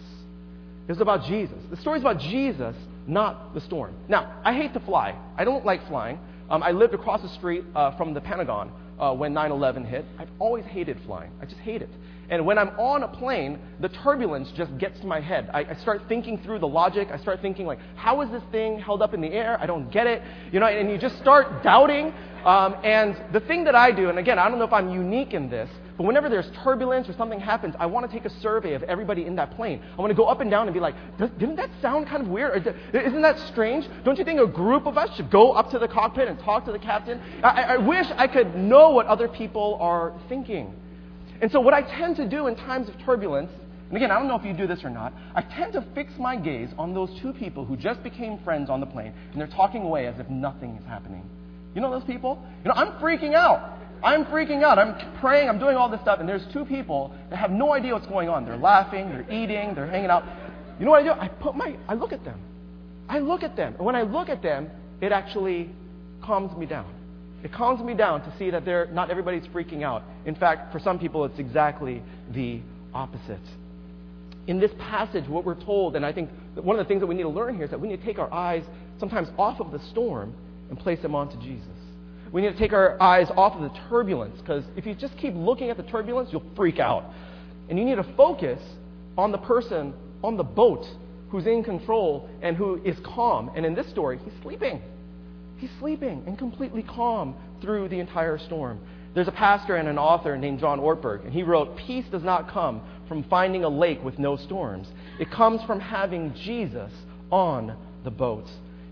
It 0.87 0.91
was 0.91 1.01
about 1.01 1.25
Jesus. 1.25 1.57
The 1.69 1.77
story 1.77 1.97
is 1.97 2.03
about 2.03 2.19
Jesus, 2.19 2.75
not 3.07 3.53
the 3.53 3.61
storm. 3.61 3.93
Now, 4.07 4.39
I 4.43 4.53
hate 4.53 4.73
to 4.73 4.79
fly. 4.79 5.15
I 5.35 5.43
don't 5.43 5.65
like 5.65 5.85
flying. 5.87 6.19
Um, 6.49 6.63
I 6.63 6.71
lived 6.71 6.93
across 6.93 7.21
the 7.21 7.29
street 7.29 7.65
uh, 7.75 7.97
from 7.97 8.13
the 8.13 8.21
Pentagon 8.21 8.71
uh, 8.99 9.13
when 9.13 9.33
9 9.33 9.51
11 9.51 9.83
hit. 9.83 10.05
I've 10.17 10.29
always 10.39 10.63
hated 10.65 10.97
flying. 11.05 11.31
I 11.41 11.45
just 11.45 11.59
hate 11.59 11.81
it. 11.81 11.89
And 12.29 12.45
when 12.45 12.57
I'm 12.57 12.69
on 12.79 13.03
a 13.03 13.07
plane, 13.07 13.59
the 13.79 13.87
turbulence 13.87 14.51
just 14.51 14.77
gets 14.77 14.99
to 14.99 15.07
my 15.07 15.21
head. 15.21 15.49
I, 15.53 15.61
I, 15.61 15.75
start 15.75 16.01
thinking 16.09 16.37
through 16.39 16.59
the 16.59 16.67
logic. 16.67 17.07
I 17.11 17.17
start 17.17 17.41
thinking, 17.41 17.65
like, 17.65 17.79
how 17.95 18.21
is 18.21 18.29
this 18.31 18.43
thing 18.51 18.79
held 18.79 19.01
up 19.01 19.13
in 19.13 19.21
the 19.21 19.29
air? 19.29 19.57
I 19.61 19.65
don't 19.65 19.89
get 19.91 20.07
it. 20.07 20.21
You 20.51 20.59
know, 20.59 20.65
and 20.65 20.91
you 20.91 20.97
just 20.97 21.17
start 21.19 21.63
doubting. 21.63 22.13
Um, 22.43 22.75
and 22.83 23.15
the 23.31 23.39
thing 23.39 23.63
that 23.63 23.75
I 23.75 23.91
do, 23.91 24.09
and 24.09 24.19
again, 24.19 24.39
I 24.39 24.49
don't 24.49 24.59
know 24.59 24.65
if 24.65 24.73
I'm 24.73 24.89
unique 24.89 25.33
in 25.33 25.49
this, 25.49 25.69
but 25.97 26.03
whenever 26.03 26.29
there's 26.29 26.49
turbulence 26.63 27.09
or 27.09 27.13
something 27.13 27.39
happens, 27.39 27.75
I 27.79 27.85
want 27.87 28.09
to 28.09 28.11
take 28.11 28.25
a 28.25 28.39
survey 28.41 28.73
of 28.73 28.83
everybody 28.83 29.25
in 29.25 29.35
that 29.37 29.55
plane. 29.55 29.81
I 29.97 30.01
want 30.01 30.11
to 30.11 30.15
go 30.15 30.25
up 30.25 30.41
and 30.41 30.51
down 30.51 30.67
and 30.67 30.73
be 30.73 30.79
like, 30.79 30.95
didn't 31.17 31.55
that 31.55 31.69
sound 31.81 32.07
kind 32.07 32.21
of 32.21 32.27
weird? 32.27 32.67
Isn't 32.93 33.21
that 33.21 33.39
strange? 33.47 33.87
Don't 34.03 34.17
you 34.19 34.25
think 34.25 34.39
a 34.39 34.47
group 34.47 34.85
of 34.85 34.97
us 34.97 35.15
should 35.15 35.31
go 35.31 35.53
up 35.53 35.71
to 35.71 35.79
the 35.79 35.87
cockpit 35.87 36.27
and 36.27 36.37
talk 36.39 36.65
to 36.65 36.71
the 36.71 36.79
captain? 36.79 37.21
I, 37.43 37.63
I 37.63 37.77
wish 37.77 38.05
I 38.15 38.27
could 38.27 38.55
know 38.55 38.91
what 38.91 39.07
other 39.07 39.27
people 39.27 39.77
are 39.81 40.13
thinking. 40.29 40.73
And 41.41 41.51
so, 41.51 41.59
what 41.59 41.73
I 41.73 41.81
tend 41.81 42.15
to 42.17 42.27
do 42.27 42.47
in 42.47 42.55
times 42.55 42.89
of 42.89 42.95
turbulence, 43.05 43.51
and 43.89 43.95
again, 43.95 44.11
I 44.11 44.19
don't 44.19 44.27
know 44.27 44.35
if 44.35 44.45
you 44.45 44.53
do 44.53 44.67
this 44.67 44.83
or 44.83 44.89
not, 44.89 45.13
I 45.35 45.41
tend 45.41 45.73
to 45.73 45.85
fix 45.93 46.11
my 46.19 46.35
gaze 46.35 46.69
on 46.77 46.93
those 46.93 47.09
two 47.21 47.31
people 47.33 47.63
who 47.63 47.77
just 47.77 48.03
became 48.03 48.39
friends 48.43 48.69
on 48.69 48.79
the 48.79 48.85
plane, 48.85 49.13
and 49.31 49.39
they're 49.39 49.47
talking 49.47 49.83
away 49.83 50.07
as 50.07 50.19
if 50.19 50.29
nothing 50.29 50.75
is 50.77 50.85
happening. 50.85 51.23
You 51.75 51.81
know 51.81 51.91
those 51.91 52.03
people? 52.03 52.43
You 52.63 52.69
know, 52.69 52.75
I'm 52.75 52.93
freaking 53.01 53.33
out. 53.33 53.77
I'm 54.03 54.25
freaking 54.25 54.63
out. 54.63 54.77
I'm 54.79 55.19
praying, 55.19 55.49
I'm 55.49 55.59
doing 55.59 55.75
all 55.75 55.89
this 55.89 56.01
stuff, 56.01 56.19
and 56.19 56.27
there's 56.27 56.45
two 56.51 56.65
people 56.65 57.13
that 57.29 57.37
have 57.37 57.51
no 57.51 57.73
idea 57.73 57.93
what's 57.93 58.07
going 58.07 58.29
on. 58.29 58.45
They're 58.45 58.57
laughing, 58.57 59.09
they're 59.09 59.31
eating, 59.31 59.73
they're 59.75 59.87
hanging 59.87 60.09
out. 60.09 60.23
You 60.79 60.85
know 60.85 60.91
what 60.91 61.01
I 61.01 61.03
do? 61.03 61.19
I 61.19 61.27
put 61.27 61.55
my 61.55 61.75
I 61.87 61.95
look 61.95 62.13
at 62.13 62.23
them. 62.23 62.39
I 63.09 63.19
look 63.19 63.43
at 63.43 63.55
them. 63.55 63.75
And 63.75 63.85
when 63.85 63.95
I 63.95 64.03
look 64.03 64.29
at 64.29 64.41
them, 64.41 64.69
it 65.01 65.11
actually 65.11 65.69
calms 66.21 66.55
me 66.57 66.65
down. 66.65 66.93
It 67.43 67.53
calms 67.53 67.83
me 67.83 67.93
down 67.93 68.21
to 68.23 68.37
see 68.37 68.49
that 68.49 68.65
there, 68.65 68.87
not 68.91 69.11
everybody's 69.11 69.45
freaking 69.47 69.83
out. 69.83 70.03
In 70.25 70.35
fact, 70.35 70.71
for 70.71 70.79
some 70.79 70.97
people, 70.97 71.23
it's 71.25 71.39
exactly 71.39 72.01
the 72.33 72.61
opposite. 72.93 73.39
In 74.47 74.59
this 74.59 74.71
passage, 74.79 75.27
what 75.27 75.45
we're 75.45 75.61
told, 75.61 75.95
and 75.95 76.05
I 76.05 76.13
think 76.13 76.29
one 76.55 76.79
of 76.79 76.85
the 76.85 76.87
things 76.87 77.01
that 77.01 77.07
we 77.07 77.15
need 77.15 77.23
to 77.23 77.29
learn 77.29 77.55
here 77.55 77.65
is 77.65 77.69
that 77.69 77.79
we 77.79 77.87
need 77.87 77.99
to 77.99 78.05
take 78.05 78.17
our 78.17 78.31
eyes 78.33 78.63
sometimes 78.99 79.27
off 79.37 79.59
of 79.59 79.71
the 79.71 79.79
storm 79.91 80.33
and 80.69 80.79
place 80.79 81.01
them 81.01 81.13
onto 81.13 81.37
Jesus. 81.39 81.67
We 82.31 82.41
need 82.41 82.51
to 82.51 82.57
take 82.57 82.73
our 82.73 83.01
eyes 83.01 83.27
off 83.35 83.53
of 83.53 83.61
the 83.61 83.79
turbulence 83.89 84.39
because 84.41 84.63
if 84.75 84.85
you 84.85 84.95
just 84.95 85.15
keep 85.17 85.33
looking 85.35 85.69
at 85.69 85.77
the 85.77 85.83
turbulence, 85.83 86.29
you'll 86.31 86.49
freak 86.55 86.79
out. 86.79 87.05
And 87.69 87.77
you 87.77 87.85
need 87.85 87.95
to 87.95 88.15
focus 88.15 88.61
on 89.17 89.31
the 89.31 89.37
person 89.37 89.93
on 90.23 90.37
the 90.37 90.43
boat 90.43 90.85
who's 91.29 91.45
in 91.45 91.63
control 91.63 92.29
and 92.41 92.55
who 92.55 92.81
is 92.83 92.97
calm. 93.05 93.51
And 93.55 93.65
in 93.65 93.75
this 93.75 93.89
story, 93.89 94.19
he's 94.23 94.33
sleeping. 94.41 94.81
He's 95.57 95.71
sleeping 95.79 96.23
and 96.27 96.37
completely 96.37 96.83
calm 96.83 97.35
through 97.61 97.89
the 97.89 97.99
entire 97.99 98.37
storm. 98.37 98.79
There's 99.13 99.27
a 99.27 99.31
pastor 99.31 99.75
and 99.75 99.87
an 99.87 99.97
author 99.97 100.37
named 100.37 100.59
John 100.59 100.79
Ortberg, 100.79 101.23
and 101.23 101.33
he 101.33 101.41
wrote, 101.41 101.75
Peace 101.77 102.05
does 102.11 102.23
not 102.23 102.49
come 102.51 102.81
from 103.07 103.23
finding 103.23 103.63
a 103.63 103.69
lake 103.69 104.03
with 104.03 104.19
no 104.19 104.35
storms. 104.35 104.87
It 105.19 105.31
comes 105.31 105.63
from 105.63 105.79
having 105.79 106.33
Jesus 106.35 106.91
on 107.31 107.75
the 108.03 108.11
boat. 108.11 108.45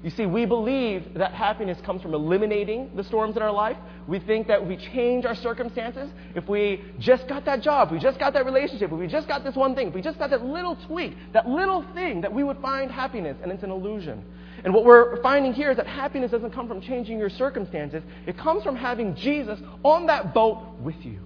You 0.04 0.12
see, 0.12 0.26
we 0.28 0.46
believe 0.46 1.16
that 1.16 1.34
happiness 1.34 1.80
comes 1.84 2.02
from 2.02 2.14
eliminating 2.14 2.92
the 2.96 3.04
storms 3.04 3.36
in 3.36 3.42
our 3.42 3.52
life. 3.52 3.78
We 4.08 4.20
think 4.20 4.48
that 4.48 4.66
we 4.66 4.78
change 4.78 5.26
our 5.26 5.34
circumstances, 5.34 6.12
if 6.36 6.48
we 6.48 6.84
just 7.00 7.28
got 7.28 7.44
that 7.46 7.62
job, 7.62 7.92
we 7.92 7.98
just 7.98 8.20
got 8.20 8.34
that 8.34 8.46
relationship, 8.46 8.92
if 8.92 9.00
we 9.00 9.08
just 9.08 9.28
got 9.28 9.44
this 9.44 9.56
one 9.56 9.74
thing, 9.74 9.88
if 9.88 9.96
we 9.96 10.04
just 10.04 10.20
got 10.20 10.30
that 10.30 10.46
little 10.46 10.76
tweak, 10.88 11.16
that 11.34 11.48
little 11.48 11.84
thing, 11.96 12.22
that 12.22 12.32
we 12.32 12.44
would 12.44 12.60
find 12.60 12.92
happiness, 12.92 13.36
and 13.42 13.52
it's 13.52 13.64
an 13.64 13.72
illusion. 13.72 14.24
And 14.66 14.74
what 14.74 14.84
we're 14.84 15.22
finding 15.22 15.54
here 15.54 15.70
is 15.70 15.78
that 15.78 15.86
happiness 15.86 16.32
doesn't 16.32 16.52
come 16.52 16.68
from 16.68 16.82
changing 16.82 17.20
your 17.20 17.30
circumstances. 17.30 18.02
It 18.26 18.36
comes 18.36 18.64
from 18.64 18.76
having 18.76 19.16
Jesus 19.16 19.60
on 19.84 20.08
that 20.08 20.34
boat 20.34 20.64
with 20.82 20.96
you. 21.04 21.20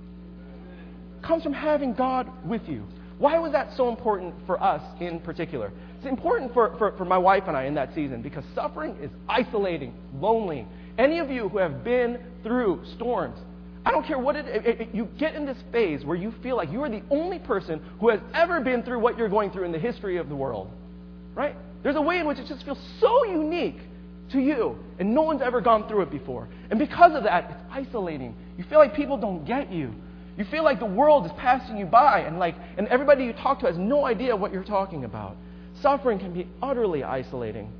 It 1.17 1.25
comes 1.25 1.43
from 1.43 1.53
having 1.53 1.93
God 1.93 2.27
with 2.46 2.67
you. 2.67 2.84
Why 3.17 3.39
was 3.39 3.53
that 3.53 3.69
so 3.77 3.88
important 3.88 4.36
for 4.46 4.62
us 4.62 4.81
in 5.00 5.22
particular? 5.22 5.72
It's 5.98 6.05
important 6.05 6.53
for, 6.53 6.77
for, 6.77 6.91
for 6.98 7.05
my 7.05 7.17
wife 7.17 7.43
and 7.48 7.55
I 7.55 7.63
in 7.63 7.75
that 7.75 7.96
season 7.96 8.22
because 8.22 8.43
suffering 8.53 8.98
is 9.01 9.10
isolating, 9.29 9.93
lonely. 10.19 10.67
Any 10.98 11.19
of 11.19 11.29
you 11.29 11.48
who 11.48 11.60
have 11.60 11.81
been 11.81 12.19
through 12.43 12.84
storms, 12.96 13.39
I 13.86 13.91
don't 13.91 14.05
care 14.05 14.19
what 14.19 14.36
it, 14.36 14.48
it, 14.48 14.81
it, 14.81 14.89
you 14.93 15.08
get 15.17 15.36
in 15.36 15.46
this 15.46 15.58
phase 15.72 16.03
where 16.03 16.17
you 16.17 16.34
feel 16.43 16.58
like 16.58 16.72
you 16.72 16.84
are 16.84 16.89
the 16.89 17.03
only 17.10 17.39
person 17.39 17.81
who 18.01 18.10
has 18.10 18.19
ever 18.34 18.60
been 18.60 18.84
through 18.84 19.00
what 19.00 19.17
you're 19.17 19.29
going 19.29 19.51
through 19.51 19.63
in 19.63 19.72
the 19.72 19.79
history 19.79 20.17
of 20.17 20.27
the 20.27 20.36
world. 20.36 20.69
Right? 21.36 21.55
There's 21.83 21.95
a 21.95 22.01
way 22.01 22.19
in 22.19 22.27
which 22.27 22.39
it 22.39 22.48
just 22.48 22.63
feels 22.65 22.79
so 23.00 23.25
unique 23.25 23.79
to 24.31 24.39
you, 24.39 24.77
and 25.00 25.13
no 25.13 25.21
one's 25.24 25.41
ever 25.41 25.62
gone 25.62 25.88
through 25.88 26.03
it 26.03 26.12
before. 26.12 26.48
And 26.69 26.77
because 26.77 27.15
of 27.15 27.24
that, 27.24 27.51
it's 27.51 27.62
isolating. 27.71 28.36
You 28.57 28.63
feel 28.65 28.79
like 28.79 28.95
people 28.95 29.17
don't 29.17 29.45
get 29.45 29.71
you. 29.71 29.93
You 30.38 30.45
feel 30.45 30.63
like 30.63 30.79
the 30.79 30.86
world 30.86 31.25
is 31.25 31.31
passing 31.38 31.77
you 31.77 31.86
by, 31.86 32.21
and 32.21 32.39
like, 32.39 32.55
and 32.77 32.88
everybody 32.88 33.25
you 33.25 33.33
talk 33.33 33.59
to 33.59 33.65
has 33.65 33.77
no 33.77 34.05
idea 34.05 34.36
what 34.36 34.53
you're 34.53 34.63
talking 34.63 35.03
about. 35.03 35.36
Suffering 35.81 36.19
can 36.19 36.33
be 36.33 36.48
utterly 36.62 37.03
isolating. 37.03 37.71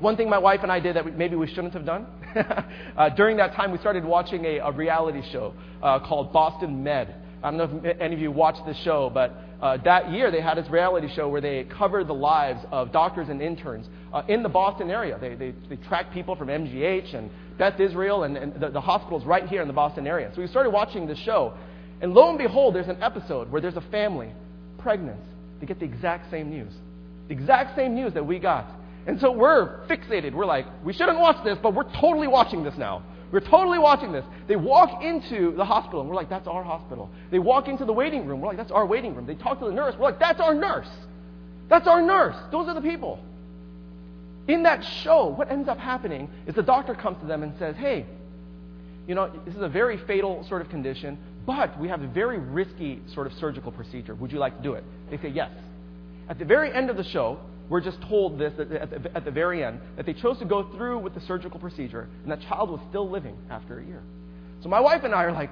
One 0.00 0.16
thing 0.16 0.30
my 0.30 0.38
wife 0.38 0.60
and 0.62 0.72
I 0.72 0.80
did 0.80 0.96
that 0.96 1.16
maybe 1.16 1.36
we 1.36 1.46
shouldn't 1.46 1.74
have 1.74 1.84
done. 1.84 2.06
uh, 2.96 3.10
during 3.10 3.36
that 3.36 3.54
time, 3.54 3.70
we 3.70 3.78
started 3.78 4.04
watching 4.04 4.44
a, 4.46 4.58
a 4.58 4.72
reality 4.72 5.22
show 5.30 5.52
uh, 5.82 6.00
called 6.00 6.32
Boston 6.32 6.82
Med. 6.82 7.14
I 7.42 7.50
don't 7.50 7.58
know 7.58 7.80
if 7.88 8.00
any 8.00 8.14
of 8.14 8.20
you 8.20 8.30
watched 8.30 8.66
this 8.66 8.76
show, 8.78 9.10
but 9.12 9.32
uh, 9.62 9.78
that 9.84 10.10
year 10.10 10.30
they 10.30 10.40
had 10.40 10.56
this 10.56 10.68
reality 10.68 11.08
show 11.14 11.28
where 11.28 11.40
they 11.40 11.64
covered 11.64 12.06
the 12.06 12.14
lives 12.14 12.60
of 12.70 12.92
doctors 12.92 13.28
and 13.28 13.40
interns 13.40 13.88
uh, 14.12 14.22
in 14.28 14.42
the 14.42 14.48
Boston 14.48 14.90
area. 14.90 15.18
They, 15.18 15.34
they, 15.34 15.54
they 15.68 15.76
tracked 15.76 16.12
people 16.12 16.36
from 16.36 16.48
MGH 16.48 17.14
and 17.14 17.30
Beth 17.56 17.80
Israel 17.80 18.24
and, 18.24 18.36
and 18.36 18.54
the, 18.60 18.70
the 18.70 18.80
hospitals 18.80 19.24
right 19.24 19.46
here 19.48 19.62
in 19.62 19.68
the 19.68 19.74
Boston 19.74 20.06
area. 20.06 20.30
So 20.34 20.42
we 20.42 20.48
started 20.48 20.70
watching 20.70 21.06
the 21.06 21.16
show, 21.16 21.54
and 22.00 22.12
lo 22.12 22.28
and 22.28 22.38
behold, 22.38 22.74
there's 22.74 22.88
an 22.88 23.02
episode 23.02 23.50
where 23.50 23.60
there's 23.60 23.76
a 23.76 23.84
family 23.90 24.32
pregnant. 24.78 25.20
They 25.60 25.66
get 25.66 25.78
the 25.78 25.86
exact 25.86 26.30
same 26.30 26.50
news. 26.50 26.72
The 27.28 27.34
exact 27.34 27.76
same 27.76 27.94
news 27.94 28.14
that 28.14 28.26
we 28.26 28.38
got. 28.38 28.66
And 29.06 29.20
so 29.20 29.32
we're 29.32 29.86
fixated. 29.86 30.34
We're 30.34 30.46
like, 30.46 30.66
we 30.84 30.92
shouldn't 30.92 31.18
watch 31.18 31.42
this, 31.44 31.58
but 31.62 31.74
we're 31.74 31.90
totally 32.00 32.28
watching 32.28 32.64
this 32.64 32.74
now. 32.76 33.02
We're 33.32 33.40
totally 33.40 33.78
watching 33.78 34.10
this. 34.12 34.24
They 34.48 34.56
walk 34.56 35.02
into 35.02 35.52
the 35.52 35.64
hospital, 35.64 36.00
and 36.00 36.08
we're 36.08 36.16
like, 36.16 36.28
that's 36.28 36.48
our 36.48 36.64
hospital. 36.64 37.10
They 37.30 37.38
walk 37.38 37.68
into 37.68 37.84
the 37.84 37.92
waiting 37.92 38.26
room. 38.26 38.40
We're 38.40 38.48
like, 38.48 38.56
that's 38.56 38.72
our 38.72 38.86
waiting 38.86 39.14
room. 39.14 39.26
They 39.26 39.36
talk 39.36 39.60
to 39.60 39.66
the 39.66 39.72
nurse. 39.72 39.94
We're 39.96 40.06
like, 40.06 40.18
that's 40.18 40.40
our 40.40 40.54
nurse. 40.54 40.88
That's 41.68 41.86
our 41.86 42.02
nurse. 42.02 42.34
Those 42.50 42.66
are 42.66 42.74
the 42.74 42.80
people. 42.80 43.22
In 44.48 44.64
that 44.64 44.82
show, 44.82 45.28
what 45.28 45.50
ends 45.50 45.68
up 45.68 45.78
happening 45.78 46.28
is 46.46 46.56
the 46.56 46.62
doctor 46.62 46.94
comes 46.94 47.20
to 47.20 47.26
them 47.26 47.44
and 47.44 47.56
says, 47.58 47.76
hey, 47.76 48.04
you 49.06 49.14
know, 49.14 49.30
this 49.44 49.54
is 49.54 49.62
a 49.62 49.68
very 49.68 49.96
fatal 49.96 50.44
sort 50.48 50.60
of 50.60 50.68
condition, 50.68 51.16
but 51.46 51.78
we 51.78 51.88
have 51.88 52.02
a 52.02 52.08
very 52.08 52.38
risky 52.38 53.00
sort 53.14 53.28
of 53.28 53.32
surgical 53.34 53.70
procedure. 53.70 54.14
Would 54.16 54.32
you 54.32 54.38
like 54.38 54.56
to 54.56 54.62
do 54.62 54.74
it? 54.74 54.84
They 55.10 55.18
say 55.18 55.28
yes. 55.28 55.50
At 56.28 56.38
the 56.38 56.44
very 56.44 56.72
end 56.72 56.90
of 56.90 56.96
the 56.96 57.04
show, 57.04 57.38
we're 57.70 57.80
just 57.80 58.02
told 58.02 58.38
this 58.38 58.52
at 58.58 58.68
the, 58.68 59.16
at 59.16 59.24
the, 59.24 59.30
very 59.30 59.64
end 59.64 59.80
that 59.96 60.04
they 60.04 60.12
chose 60.12 60.38
to 60.40 60.44
go 60.44 60.64
through 60.76 60.98
with 60.98 61.14
the 61.14 61.20
surgical 61.20 61.60
procedure, 61.60 62.08
and 62.22 62.30
that 62.30 62.40
child 62.42 62.68
was 62.68 62.80
still 62.90 63.08
living 63.08 63.38
after 63.48 63.78
a 63.78 63.84
year. 63.84 64.02
So 64.62 64.68
my 64.68 64.80
wife 64.80 65.04
and 65.04 65.14
I 65.14 65.22
are 65.22 65.32
like, 65.32 65.50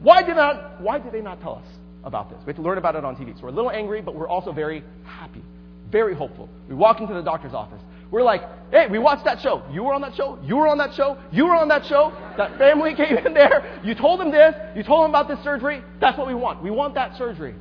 why 0.00 0.22
did 0.22 0.36
not? 0.36 0.80
Why 0.82 0.98
did 0.98 1.12
they 1.12 1.22
not 1.22 1.40
tell 1.40 1.56
us 1.56 1.66
about 2.04 2.30
this? 2.30 2.38
We 2.40 2.50
have 2.50 2.56
to 2.56 2.62
learn 2.62 2.76
about 2.76 2.94
it 2.94 3.04
on 3.04 3.16
TV. 3.16 3.34
So 3.36 3.44
we're 3.44 3.48
a 3.48 3.52
little 3.52 3.70
angry, 3.70 4.02
but 4.02 4.14
we're 4.14 4.28
also 4.28 4.52
very 4.52 4.84
happy, 5.04 5.42
very 5.90 6.14
hopeful. 6.14 6.48
We 6.68 6.74
walk 6.74 7.00
into 7.00 7.14
the 7.14 7.22
doctor's 7.22 7.54
office. 7.54 7.80
We're 8.10 8.22
like, 8.22 8.42
hey, 8.70 8.86
we 8.90 8.98
watched 8.98 9.24
that 9.24 9.40
show. 9.40 9.62
You 9.72 9.84
were 9.84 9.94
on 9.94 10.02
that 10.02 10.14
show. 10.16 10.38
You 10.42 10.56
were 10.56 10.68
on 10.68 10.78
that 10.78 10.94
show. 10.94 11.16
You 11.32 11.46
were 11.46 11.54
on 11.54 11.68
that 11.68 11.86
show. 11.86 12.12
That 12.36 12.58
family 12.58 12.94
came 12.96 13.16
in 13.16 13.32
there. 13.32 13.80
You 13.84 13.94
told 13.94 14.20
them 14.20 14.30
this. 14.30 14.54
You 14.76 14.82
told 14.82 15.04
them 15.04 15.10
about 15.10 15.28
this 15.28 15.42
surgery. 15.42 15.82
That's 16.00 16.18
what 16.18 16.26
we 16.26 16.34
want. 16.34 16.62
We 16.62 16.70
want 16.70 16.94
that 16.94 17.16
surgery. 17.16 17.54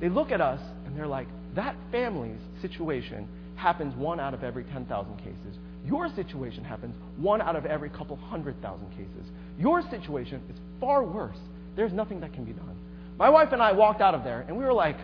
They 0.00 0.08
look 0.08 0.32
at 0.32 0.40
us 0.40 0.60
and 0.86 0.96
they're 0.96 1.06
like, 1.06 1.28
that 1.54 1.76
family's 1.92 2.40
situation 2.60 3.28
happens 3.56 3.94
one 3.94 4.20
out 4.20 4.34
of 4.34 4.42
every 4.42 4.64
10,000 4.64 5.16
cases. 5.18 5.58
Your 5.84 6.08
situation 6.14 6.64
happens 6.64 6.94
one 7.16 7.40
out 7.40 7.56
of 7.56 7.66
every 7.66 7.90
couple 7.90 8.16
hundred 8.16 8.60
thousand 8.62 8.90
cases. 8.90 9.30
Your 9.58 9.82
situation 9.90 10.42
is 10.50 10.56
far 10.80 11.04
worse. 11.04 11.38
There's 11.76 11.92
nothing 11.92 12.20
that 12.20 12.32
can 12.32 12.44
be 12.44 12.52
done. 12.52 12.76
My 13.18 13.28
wife 13.28 13.48
and 13.52 13.62
I 13.62 13.72
walked 13.72 14.00
out 14.00 14.14
of 14.14 14.24
there 14.24 14.44
and 14.46 14.56
we 14.56 14.64
were 14.64 14.72
like, 14.72 14.96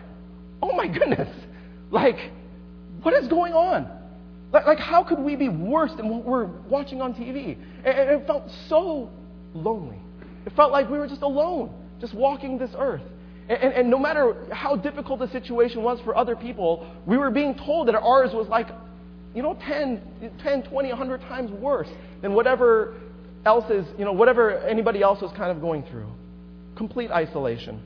oh 0.61 0.75
my 0.75 0.87
goodness, 0.87 1.29
like, 1.91 2.31
what 3.01 3.13
is 3.13 3.27
going 3.27 3.53
on? 3.53 3.87
Like, 4.51 4.79
how 4.79 5.03
could 5.03 5.19
we 5.19 5.35
be 5.35 5.49
worse 5.49 5.91
than 5.97 6.09
what 6.09 6.23
we're 6.23 6.45
watching 6.45 7.01
on 7.01 7.13
TV? 7.13 7.57
And 7.83 8.09
it 8.09 8.25
felt 8.25 8.43
so 8.69 9.09
lonely. 9.53 9.99
It 10.45 10.53
felt 10.55 10.71
like 10.71 10.89
we 10.89 10.97
were 10.97 11.07
just 11.07 11.21
alone, 11.21 11.73
just 11.99 12.13
walking 12.13 12.57
this 12.57 12.71
earth. 12.77 13.01
And, 13.49 13.73
and, 13.73 13.89
no 13.89 13.97
matter 13.97 14.35
how 14.51 14.75
difficult 14.75 15.19
the 15.19 15.29
situation 15.29 15.81
was 15.81 16.01
for 16.01 16.17
other 16.17 16.35
people, 16.35 16.85
we 17.05 17.17
were 17.17 17.31
being 17.31 17.55
told 17.55 17.87
that 17.87 17.95
ours 17.95 18.31
was 18.33 18.47
like, 18.49 18.67
you 19.33 19.41
know, 19.41 19.57
10, 19.67 20.01
10 20.43 20.63
20, 20.63 20.89
100 20.89 21.21
times 21.21 21.51
worse 21.51 21.87
than 22.21 22.33
whatever 22.33 22.95
else 23.45 23.69
is, 23.71 23.85
you 23.97 24.03
know, 24.03 24.11
whatever 24.11 24.57
anybody 24.59 25.01
else 25.01 25.21
was 25.21 25.31
kind 25.37 25.49
of 25.49 25.61
going 25.61 25.83
through. 25.83 26.09
Complete 26.75 27.09
isolation. 27.09 27.81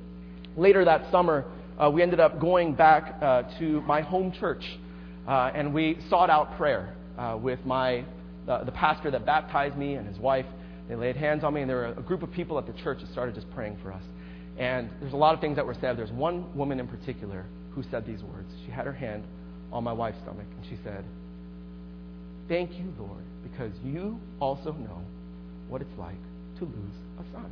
Later 0.58 0.84
that 0.86 1.12
summer, 1.12 1.46
uh, 1.78 1.90
we 1.90 2.02
ended 2.02 2.20
up 2.20 2.40
going 2.40 2.74
back 2.74 3.22
uh, 3.22 3.44
to 3.60 3.82
my 3.82 4.02
home 4.02 4.32
church, 4.32 4.64
uh, 5.28 5.52
and 5.54 5.74
we 5.74 5.98
sought 6.10 6.30
out 6.30 6.58
prayer 6.58 6.96
uh, 7.18 7.38
with 7.40 7.64
my, 7.66 8.04
uh, 8.48 8.64
the 8.64 8.72
pastor 8.72 9.12
that 9.12 9.26
baptized 9.26 9.78
me 9.78 9.94
and 9.94 10.08
his 10.08 10.18
wife. 10.18 10.46
They 10.90 10.96
laid 10.96 11.16
hands 11.16 11.44
on 11.44 11.54
me, 11.54 11.62
and 11.62 11.70
there 11.70 11.78
were 11.78 11.86
a 11.86 12.02
group 12.02 12.24
of 12.24 12.32
people 12.32 12.58
at 12.58 12.66
the 12.66 12.74
church 12.82 13.00
that 13.02 13.12
started 13.12 13.36
just 13.36 13.50
praying 13.52 13.78
for 13.84 13.94
us. 13.94 14.04
And 14.58 14.90
there's 15.00 15.14
a 15.14 15.18
lot 15.18 15.34
of 15.34 15.42
things 15.42 15.56
that 15.56 15.66
were 15.66 15.76
said. 15.80 15.98
There's 15.98 16.12
one 16.12 16.56
woman 16.56 16.80
in 16.80 16.88
particular 16.88 17.46
who 17.74 17.84
said 17.90 18.06
these 18.06 18.22
words. 18.22 18.52
She 18.66 18.72
had 18.72 18.86
her 18.86 18.94
hand 18.94 19.24
on 19.72 19.84
my 19.84 19.94
wife's 19.94 20.20
stomach, 20.24 20.46
and 20.58 20.66
she 20.70 20.78
said, 20.84 21.06
Thank 22.48 22.74
you, 22.74 22.94
Lord, 23.00 23.24
because 23.44 23.72
you 23.84 24.20
also 24.40 24.74
know 24.74 25.02
what 25.70 25.82
it's 25.82 25.98
like 25.98 26.18
to 26.60 26.66
lose 26.66 26.96
a 27.20 27.34
son. 27.34 27.50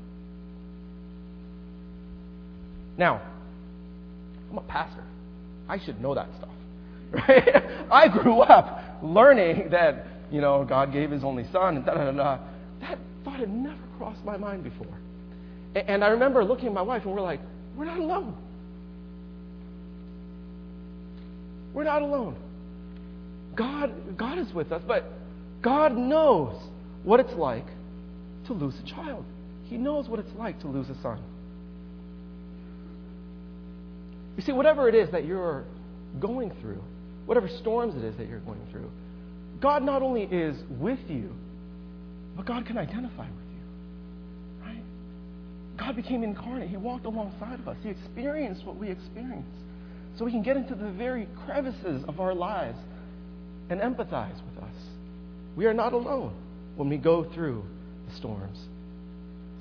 Now, 2.97 3.21
I'm 4.51 4.57
a 4.57 4.61
pastor. 4.61 5.03
I 5.69 5.79
should 5.79 6.01
know 6.01 6.15
that 6.15 6.27
stuff. 6.37 6.49
Right? 7.11 7.63
I 7.91 8.07
grew 8.07 8.41
up 8.41 8.99
learning 9.01 9.69
that, 9.71 10.05
you 10.29 10.41
know, 10.41 10.63
God 10.63 10.93
gave 10.93 11.09
his 11.09 11.23
only 11.23 11.43
son 11.51 11.77
and 11.77 11.85
da 11.85 11.95
da 11.95 12.11
da. 12.11 12.39
That 12.81 12.99
thought 13.23 13.39
had 13.39 13.49
never 13.49 13.81
crossed 13.97 14.23
my 14.23 14.37
mind 14.37 14.63
before. 14.63 14.95
And 15.75 16.03
I 16.03 16.09
remember 16.09 16.43
looking 16.43 16.67
at 16.67 16.73
my 16.73 16.81
wife 16.81 17.03
and 17.05 17.13
we're 17.13 17.21
like, 17.21 17.39
we're 17.75 17.85
not 17.85 17.99
alone. 17.99 18.35
We're 21.73 21.83
not 21.83 22.01
alone. 22.01 22.35
God, 23.55 24.17
God 24.17 24.37
is 24.39 24.51
with 24.53 24.71
us, 24.71 24.81
but 24.87 25.05
God 25.61 25.95
knows 25.95 26.55
what 27.03 27.19
it's 27.19 27.33
like 27.33 27.65
to 28.47 28.53
lose 28.53 28.73
a 28.83 28.87
child. 28.89 29.25
He 29.65 29.77
knows 29.77 30.07
what 30.07 30.19
it's 30.19 30.33
like 30.37 30.59
to 30.61 30.67
lose 30.67 30.89
a 30.89 30.99
son. 31.01 31.19
You 34.37 34.43
see, 34.43 34.51
whatever 34.51 34.87
it 34.87 34.95
is 34.95 35.11
that 35.11 35.25
you're 35.25 35.65
going 36.19 36.51
through, 36.61 36.81
whatever 37.25 37.47
storms 37.59 37.95
it 37.95 38.03
is 38.03 38.15
that 38.17 38.27
you're 38.27 38.39
going 38.39 38.61
through, 38.71 38.89
God 39.61 39.83
not 39.83 40.01
only 40.01 40.23
is 40.23 40.57
with 40.69 40.99
you, 41.07 41.29
but 42.35 42.45
God 42.45 42.65
can 42.65 42.77
identify 42.77 43.23
with 43.23 43.45
you. 43.48 43.48
God 45.79 45.95
became 45.95 46.23
incarnate. 46.23 46.69
He 46.69 46.77
walked 46.77 47.05
alongside 47.05 47.59
of 47.59 47.67
us. 47.67 47.77
He 47.81 47.89
experienced 47.89 48.65
what 48.65 48.75
we 48.75 48.89
experience. 48.89 49.47
So 50.17 50.25
we 50.25 50.31
can 50.31 50.43
get 50.43 50.57
into 50.57 50.75
the 50.75 50.91
very 50.91 51.27
crevices 51.45 52.03
of 52.07 52.19
our 52.19 52.35
lives 52.35 52.77
and 53.69 53.79
empathize 53.79 54.35
with 54.45 54.63
us. 54.63 54.75
We 55.55 55.65
are 55.65 55.73
not 55.73 55.93
alone 55.93 56.33
when 56.75 56.89
we 56.89 56.97
go 56.97 57.23
through 57.33 57.63
the 58.09 58.15
storms. 58.15 58.59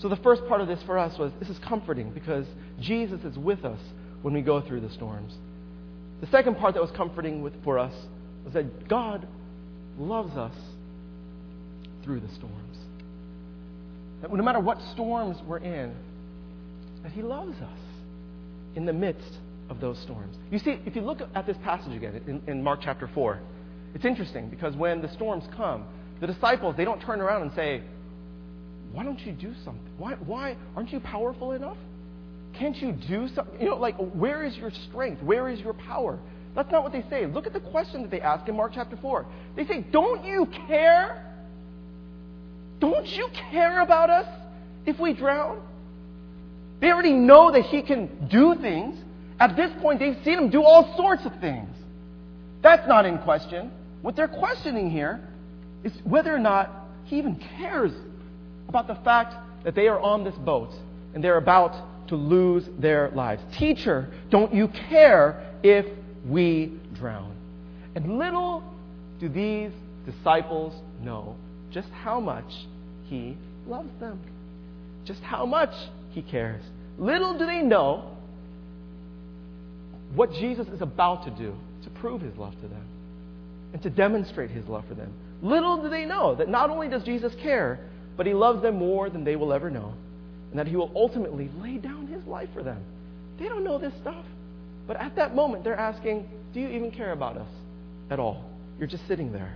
So 0.01 0.09
the 0.09 0.17
first 0.17 0.47
part 0.49 0.61
of 0.61 0.69
this 0.69 0.83
for 0.85 0.99
us 0.99 1.19
was 1.19 1.33
this 1.39 1.49
is 1.49 1.59
comforting 1.61 2.11
because 2.13 2.47
Jesus 2.81 3.21
is 3.25 3.37
with 3.37 3.65
us 3.65 3.81
when 4.23 4.35
we 4.35 4.43
go 4.43 4.61
through 4.61 4.81
the 4.81 4.91
storms. 4.91 5.35
The 6.21 6.27
second 6.29 6.57
part 6.57 6.75
that 6.75 6.83
was 6.83 6.91
comforting 6.93 7.43
with, 7.43 7.53
for 7.63 7.79
us 7.79 7.95
was 8.45 8.55
that 8.55 8.89
God 8.89 9.27
loves 9.99 10.37
us 10.37 10.55
through 12.05 12.21
the 12.21 12.35
storms. 12.35 12.68
That 14.23 14.33
no 14.33 14.43
matter 14.43 14.61
what 14.61 14.81
storms 14.93 15.37
we're 15.47 15.59
in, 15.59 15.95
that 17.03 17.13
He 17.13 17.23
loves 17.23 17.57
us 17.61 17.79
in 18.75 18.85
the 18.85 18.93
midst 18.93 19.39
of 19.71 19.81
those 19.81 19.99
storms. 20.01 20.37
You 20.51 20.59
see, 20.59 20.79
if 20.87 20.97
you 20.97 21.03
look 21.03 21.21
at 21.35 21.47
this 21.47 21.57
passage 21.65 21.95
again 21.95 22.23
in, 22.27 22.43
in 22.51 22.63
Mark 22.63 22.81
chapter 22.83 23.09
4, 23.15 23.41
it's 23.95 24.05
interesting 24.05 24.49
because 24.49 24.77
when 24.77 25.01
the 25.01 25.13
storms 25.13 25.45
come, 25.57 25.85
the 26.21 26.27
disciples, 26.27 26.77
they 26.77 26.85
don't 26.85 27.01
turn 27.01 27.21
around 27.21 27.43
and 27.43 27.53
say, 27.55 27.83
Why 28.93 29.05
don't 29.05 29.21
you 29.21 29.33
do 29.33 29.55
something? 29.65 29.93
Why, 29.99 30.15
why 30.15 30.57
aren't 30.77 30.93
you 30.93 31.01
powerful 31.01 31.53
enough? 31.53 31.77
Can't 32.59 32.77
you 32.77 32.93
do 32.93 33.29
something? 33.35 33.61
You 33.61 33.71
know, 33.71 33.77
like, 33.77 33.97
where 33.97 34.45
is 34.45 34.57
your 34.57 34.73
strength? 34.89 35.23
Where 35.23 35.49
is 35.49 35.61
your 35.61 35.75
power? 35.75 36.19
That's 36.55 36.73
not 36.73 36.83
what 36.83 36.93
they 36.93 37.05
say. 37.09 37.27
Look 37.27 37.47
at 37.47 37.53
the 37.53 37.61
question 37.61 38.03
that 38.03 38.11
they 38.11 38.21
ask 38.21 38.49
in 38.49 38.57
Mark 38.57 38.73
chapter 38.75 38.97
4. 38.97 39.27
They 39.55 39.67
say, 39.67 39.85
Don't 39.93 40.25
you 40.25 40.49
care? 40.67 41.28
Don't 42.81 43.07
you 43.07 43.29
care 43.51 43.81
about 43.81 44.11
us 44.11 44.27
if 44.87 44.99
we 44.99 45.13
drown? 45.13 45.61
They 46.81 46.91
already 46.91 47.13
know 47.13 47.51
that 47.51 47.63
He 47.63 47.83
can 47.83 48.29
do 48.29 48.55
things. 48.55 48.99
At 49.41 49.57
this 49.57 49.71
point, 49.81 49.99
they've 49.99 50.19
seen 50.25 50.39
Him 50.39 50.51
do 50.51 50.63
all 50.63 50.97
sorts 50.97 51.25
of 51.25 51.33
things. 51.41 51.69
That's 52.63 52.87
not 52.89 53.05
in 53.07 53.19
question. 53.19 53.71
What 54.03 54.17
they're 54.17 54.29
questioning 54.29 54.91
here 54.91 55.21
is 55.83 55.93
whether 56.05 56.35
or 56.35 56.39
not 56.39 56.71
He 57.05 57.19
even 57.19 57.37
cares 57.57 57.93
about 58.69 58.87
the 58.87 58.97
fact 58.97 59.35
that 59.65 59.75
they 59.75 59.89
are 59.89 59.99
on 59.99 60.25
this 60.25 60.35
boat 60.37 60.71
and 61.15 61.25
they're 61.25 61.39
about 61.39 62.09
to 62.09 62.17
lose 62.17 62.65
their 62.79 63.11
lives. 63.11 63.43
Teacher, 63.59 64.13
don't 64.31 64.55
you 64.55 64.69
care 64.89 65.55
if 65.63 65.87
we 66.27 66.73
drown? 66.95 67.35
And 67.95 68.19
little 68.19 68.63
do 69.19 69.29
these 69.29 69.73
disciples 70.07 70.73
know 71.03 71.37
just 71.71 71.89
how 71.91 72.21
much 72.21 72.67
he 73.07 73.37
loves 73.67 73.91
them, 74.01 74.21
just 75.05 75.21
how 75.21 75.47
much 75.47 75.75
he 76.11 76.23
cares. 76.23 76.63
Little 76.99 77.39
do 77.39 77.47
they 77.47 77.63
know 77.63 78.17
what 80.15 80.33
Jesus 80.33 80.67
is 80.69 80.81
about 80.81 81.25
to 81.25 81.31
do 81.31 81.55
to 81.85 81.91
prove 81.91 82.21
his 82.21 82.37
love 82.37 82.55
to 82.63 82.69
them 82.69 82.85
and 83.73 83.83
to 83.83 83.91
demonstrate 83.91 84.51
his 84.51 84.67
love 84.67 84.85
for 84.89 84.95
them. 84.95 85.13
Little 85.43 85.83
do 85.83 85.89
they 85.89 86.05
know 86.05 86.35
that 86.35 86.49
not 86.49 86.71
only 86.71 86.89
does 86.89 87.05
Jesus 87.05 87.35
care, 87.43 87.79
but 88.17 88.27
he 88.27 88.35
loves 88.35 88.63
them 88.63 88.77
more 88.77 89.11
than 89.11 89.25
they 89.25 89.37
will 89.37 89.53
ever 89.53 89.71
know, 89.71 89.93
and 90.51 90.59
that 90.59 90.67
he 90.67 90.75
will 90.75 90.91
ultimately 90.97 91.51
lay 91.61 91.77
down 91.77 92.07
his 92.09 92.25
life 92.25 92.49
for 92.53 92.63
them. 92.63 92.83
They 93.39 93.49
don't 93.49 93.63
know 93.63 93.79
this 93.79 93.93
stuff. 94.01 94.25
But 94.89 94.97
at 94.97 95.17
that 95.17 95.35
moment, 95.35 95.65
they're 95.65 95.79
asking, 95.79 96.29
Do 96.55 96.61
you 96.61 96.69
even 96.69 96.91
care 96.91 97.13
about 97.13 97.37
us 97.37 97.49
at 98.11 98.19
all? 98.19 98.43
You're 98.79 98.89
just 98.89 99.07
sitting 99.07 99.33
there. 99.33 99.55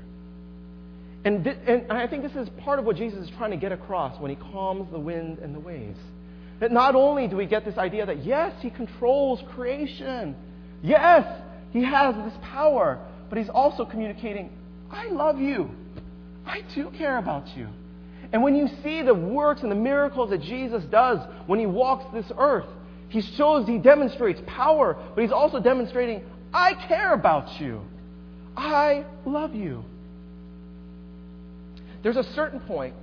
And, 1.25 1.45
th- 1.45 1.57
and 1.67 1.93
I 1.93 2.07
think 2.07 2.23
this 2.23 2.35
is 2.35 2.49
part 2.61 2.79
of 2.79 2.85
what 2.85 2.97
Jesus 2.97 3.29
is 3.29 3.31
trying 3.37 3.53
to 3.53 3.57
get 3.57 3.71
across 3.71 4.21
when 4.21 4.31
he 4.31 4.37
calms 4.37 4.91
the 4.91 4.99
wind 4.99 5.39
and 5.39 5.55
the 5.55 5.61
waves. 5.61 6.01
That 6.61 6.73
not 6.73 6.95
only 6.95 7.29
do 7.29 7.37
we 7.37 7.47
get 7.47 7.65
this 7.65 7.79
idea 7.79 8.07
that, 8.07 8.25
yes, 8.25 8.53
he 8.61 8.71
controls 8.71 9.43
creation, 9.55 10.35
yes, 10.83 11.25
he 11.73 11.85
has 11.85 12.15
this 12.17 12.35
power, 12.43 12.99
but 13.29 13.39
he's 13.39 13.49
also 13.49 13.85
communicating, 13.85 14.51
I 14.91 15.09
love 15.09 15.41
you. 15.41 15.71
I 16.45 16.63
do 16.75 16.91
care 16.91 17.19
about 17.19 17.57
you. 17.57 17.69
And 18.33 18.43
when 18.43 18.57
you 18.57 18.69
see 18.83 19.03
the 19.03 19.15
works 19.15 19.63
and 19.63 19.71
the 19.71 19.77
miracles 19.77 20.31
that 20.31 20.43
Jesus 20.43 20.83
does 20.85 21.19
when 21.47 21.59
he 21.61 21.67
walks 21.67 22.05
this 22.13 22.31
earth, 22.37 22.67
he 23.09 23.21
shows, 23.21 23.67
he 23.69 23.79
demonstrates 23.79 24.41
power, 24.47 24.97
but 25.15 25.23
he's 25.23 25.33
also 25.33 25.61
demonstrating, 25.61 26.25
I 26.53 26.75
care 26.75 27.13
about 27.13 27.61
you. 27.61 27.83
I 28.57 29.05
love 29.27 29.55
you. 29.55 29.85
There's 32.03 32.17
a 32.17 32.25
certain 32.35 32.61
point 32.61 32.95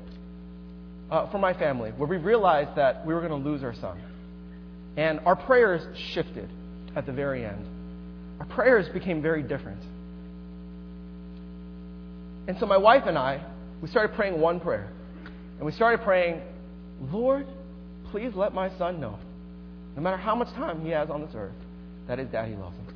uh, 1.09 1.31
for 1.31 1.37
my 1.37 1.53
family 1.53 1.91
where 1.91 2.07
we 2.07 2.17
realized 2.17 2.75
that 2.75 3.05
we 3.05 3.13
were 3.13 3.21
going 3.25 3.43
to 3.43 3.49
lose 3.49 3.63
our 3.63 3.73
son. 3.75 3.99
And 4.97 5.19
our 5.21 5.35
prayers 5.35 5.81
shifted 6.13 6.49
at 6.95 7.05
the 7.05 7.13
very 7.13 7.45
end. 7.45 7.65
Our 8.39 8.45
prayers 8.45 8.87
became 8.93 9.21
very 9.21 9.43
different. 9.43 9.81
And 12.47 12.57
so 12.59 12.65
my 12.65 12.77
wife 12.77 13.03
and 13.05 13.17
I, 13.17 13.45
we 13.81 13.87
started 13.87 14.15
praying 14.15 14.39
one 14.39 14.59
prayer. 14.59 14.91
And 15.57 15.65
we 15.65 15.71
started 15.71 16.03
praying, 16.03 16.41
Lord, 17.11 17.45
please 18.11 18.33
let 18.35 18.53
my 18.53 18.75
son 18.77 18.99
know, 18.99 19.19
no 19.95 20.01
matter 20.01 20.17
how 20.17 20.35
much 20.35 20.53
time 20.55 20.81
he 20.81 20.89
has 20.89 21.09
on 21.09 21.21
this 21.21 21.31
earth, 21.35 21.53
that 22.07 22.17
his 22.17 22.27
daddy 22.29 22.55
loves 22.55 22.75
him. 22.75 22.88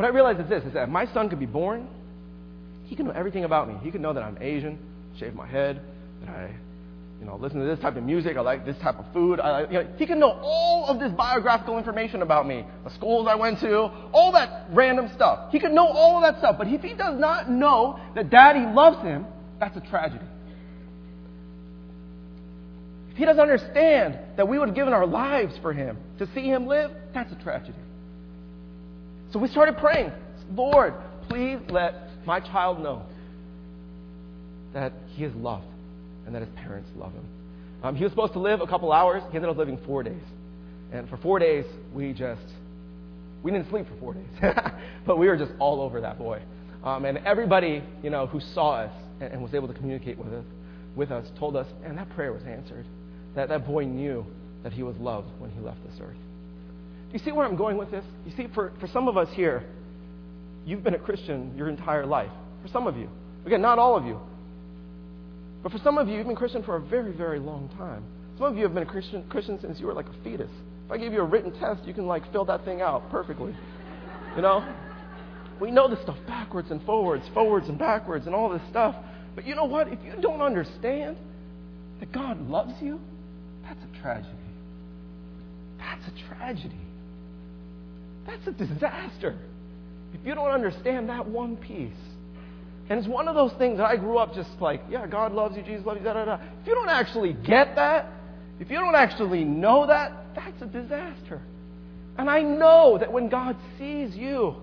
What 0.00 0.06
I 0.06 0.14
realized 0.14 0.40
is 0.40 0.48
this 0.48 0.64
is 0.64 0.72
that 0.72 0.88
my 0.88 1.04
son 1.12 1.28
could 1.28 1.38
be 1.38 1.44
born, 1.44 1.86
he 2.86 2.96
can 2.96 3.04
know 3.04 3.12
everything 3.12 3.44
about 3.44 3.68
me. 3.68 3.74
He 3.82 3.90
could 3.90 4.00
know 4.00 4.14
that 4.14 4.22
I'm 4.22 4.38
Asian, 4.40 4.78
shave 5.18 5.34
my 5.34 5.46
head, 5.46 5.78
that 6.22 6.30
I 6.30 6.54
you 7.20 7.26
know, 7.26 7.36
listen 7.36 7.60
to 7.60 7.66
this 7.66 7.78
type 7.80 7.96
of 7.96 8.02
music, 8.02 8.38
I 8.38 8.40
like 8.40 8.64
this 8.64 8.78
type 8.78 8.98
of 8.98 9.04
food. 9.12 9.40
I, 9.40 9.66
you 9.66 9.72
know, 9.74 9.86
he 9.98 10.06
can 10.06 10.18
know 10.18 10.40
all 10.42 10.86
of 10.86 10.98
this 11.00 11.12
biographical 11.12 11.76
information 11.76 12.22
about 12.22 12.48
me, 12.48 12.64
the 12.82 12.88
schools 12.94 13.28
I 13.28 13.34
went 13.34 13.60
to, 13.60 13.90
all 14.12 14.32
that 14.32 14.68
random 14.70 15.10
stuff. 15.14 15.52
He 15.52 15.60
could 15.60 15.72
know 15.72 15.86
all 15.86 16.16
of 16.16 16.22
that 16.22 16.40
stuff, 16.40 16.56
but 16.56 16.66
if 16.68 16.80
he 16.80 16.94
does 16.94 17.20
not 17.20 17.50
know 17.50 18.00
that 18.14 18.30
daddy 18.30 18.60
loves 18.60 19.02
him, 19.02 19.26
that's 19.58 19.76
a 19.76 19.80
tragedy. 19.80 20.24
If 23.10 23.18
he 23.18 23.26
doesn't 23.26 23.38
understand 23.38 24.18
that 24.38 24.48
we 24.48 24.58
would 24.58 24.68
have 24.68 24.76
given 24.76 24.94
our 24.94 25.06
lives 25.06 25.52
for 25.60 25.74
him 25.74 25.98
to 26.20 26.26
see 26.32 26.46
him 26.46 26.66
live, 26.66 26.90
that's 27.12 27.30
a 27.32 27.36
tragedy. 27.42 27.76
So 29.32 29.38
we 29.38 29.48
started 29.48 29.76
praying, 29.78 30.12
Lord, 30.54 30.94
please 31.28 31.58
let 31.68 31.94
my 32.26 32.40
child 32.40 32.82
know 32.82 33.02
that 34.72 34.92
he 35.14 35.24
is 35.24 35.34
loved 35.34 35.66
and 36.26 36.34
that 36.34 36.42
his 36.42 36.50
parents 36.56 36.90
love 36.96 37.12
him. 37.12 37.24
Um, 37.82 37.94
he 37.94 38.04
was 38.04 38.12
supposed 38.12 38.32
to 38.34 38.40
live 38.40 38.60
a 38.60 38.66
couple 38.66 38.92
hours. 38.92 39.22
He 39.30 39.36
ended 39.36 39.50
up 39.50 39.56
living 39.56 39.78
four 39.86 40.02
days. 40.02 40.22
And 40.92 41.08
for 41.08 41.16
four 41.18 41.38
days, 41.38 41.64
we 41.94 42.12
just, 42.12 42.42
we 43.42 43.50
didn't 43.50 43.70
sleep 43.70 43.86
for 43.88 43.96
four 44.00 44.14
days. 44.14 44.54
but 45.06 45.16
we 45.16 45.28
were 45.28 45.36
just 45.36 45.52
all 45.58 45.80
over 45.80 46.00
that 46.00 46.18
boy. 46.18 46.42
Um, 46.82 47.04
and 47.04 47.18
everybody, 47.18 47.82
you 48.02 48.10
know, 48.10 48.26
who 48.26 48.40
saw 48.40 48.72
us 48.72 48.92
and, 49.20 49.32
and 49.32 49.42
was 49.42 49.54
able 49.54 49.68
to 49.68 49.74
communicate 49.74 50.18
with 50.18 50.32
us, 50.32 50.44
with 50.96 51.10
us 51.10 51.30
told 51.38 51.56
us, 51.56 51.66
and 51.84 51.96
that 51.98 52.10
prayer 52.10 52.32
was 52.32 52.42
answered. 52.42 52.84
That 53.36 53.48
that 53.48 53.66
boy 53.66 53.84
knew 53.84 54.26
that 54.62 54.72
he 54.72 54.82
was 54.82 54.96
loved 54.96 55.28
when 55.38 55.50
he 55.50 55.60
left 55.60 55.78
this 55.88 56.00
earth. 56.00 56.16
You 57.12 57.18
see 57.18 57.32
where 57.32 57.46
I'm 57.46 57.56
going 57.56 57.76
with 57.76 57.90
this? 57.90 58.04
You 58.24 58.32
see, 58.36 58.46
for, 58.54 58.72
for 58.80 58.86
some 58.86 59.08
of 59.08 59.16
us 59.16 59.28
here, 59.34 59.64
you've 60.64 60.84
been 60.84 60.94
a 60.94 60.98
Christian 60.98 61.56
your 61.56 61.68
entire 61.68 62.06
life. 62.06 62.30
For 62.62 62.68
some 62.68 62.86
of 62.86 62.96
you. 62.96 63.08
Again, 63.46 63.62
not 63.62 63.78
all 63.78 63.96
of 63.96 64.04
you. 64.04 64.20
But 65.62 65.72
for 65.72 65.78
some 65.78 65.98
of 65.98 66.08
you, 66.08 66.16
you've 66.16 66.26
been 66.26 66.36
Christian 66.36 66.62
for 66.62 66.76
a 66.76 66.80
very, 66.80 67.12
very 67.12 67.38
long 67.38 67.68
time. 67.76 68.04
Some 68.38 68.46
of 68.46 68.56
you 68.56 68.62
have 68.62 68.74
been 68.74 68.82
a 68.82 68.90
Christian, 68.90 69.24
Christian 69.28 69.60
since 69.60 69.80
you 69.80 69.86
were 69.86 69.92
like 69.92 70.06
a 70.06 70.24
fetus. 70.24 70.50
If 70.86 70.92
I 70.92 70.98
gave 70.98 71.12
you 71.12 71.20
a 71.20 71.24
written 71.24 71.52
test, 71.58 71.84
you 71.84 71.94
can 71.94 72.06
like 72.06 72.30
fill 72.32 72.44
that 72.46 72.64
thing 72.64 72.80
out 72.80 73.10
perfectly. 73.10 73.54
You 74.36 74.42
know? 74.42 74.66
We 75.60 75.70
know 75.70 75.88
this 75.88 76.00
stuff 76.02 76.16
backwards 76.26 76.70
and 76.70 76.82
forwards, 76.84 77.24
forwards 77.34 77.68
and 77.68 77.78
backwards, 77.78 78.26
and 78.26 78.34
all 78.34 78.48
this 78.48 78.62
stuff. 78.70 78.94
But 79.34 79.46
you 79.46 79.54
know 79.54 79.64
what? 79.64 79.88
If 79.88 79.98
you 80.04 80.14
don't 80.20 80.40
understand 80.40 81.16
that 82.00 82.12
God 82.12 82.40
loves 82.48 82.72
you, 82.80 82.98
that's 83.62 83.78
a 83.84 84.02
tragedy. 84.02 84.30
That's 85.78 86.02
a 86.08 86.34
tragedy. 86.34 86.80
That's 88.30 88.46
a 88.46 88.52
disaster. 88.52 89.36
If 90.14 90.24
you 90.24 90.34
don't 90.34 90.50
understand 90.50 91.08
that 91.08 91.26
one 91.26 91.56
piece, 91.56 91.92
and 92.88 92.98
it's 92.98 93.08
one 93.08 93.28
of 93.28 93.34
those 93.34 93.52
things 93.58 93.78
that 93.78 93.86
I 93.86 93.96
grew 93.96 94.18
up 94.18 94.34
just 94.34 94.50
like, 94.60 94.82
yeah, 94.90 95.06
God 95.06 95.32
loves 95.32 95.56
you, 95.56 95.62
Jesus 95.62 95.86
loves 95.86 96.00
you, 96.00 96.04
da 96.04 96.12
da 96.12 96.24
da. 96.24 96.34
If 96.60 96.66
you 96.66 96.74
don't 96.74 96.88
actually 96.88 97.32
get 97.32 97.76
that, 97.76 98.10
if 98.58 98.70
you 98.70 98.76
don't 98.76 98.94
actually 98.94 99.44
know 99.44 99.86
that, 99.86 100.12
that's 100.34 100.60
a 100.62 100.66
disaster. 100.66 101.40
And 102.18 102.28
I 102.28 102.42
know 102.42 102.98
that 102.98 103.12
when 103.12 103.28
God 103.28 103.56
sees 103.78 104.14
you, 104.16 104.56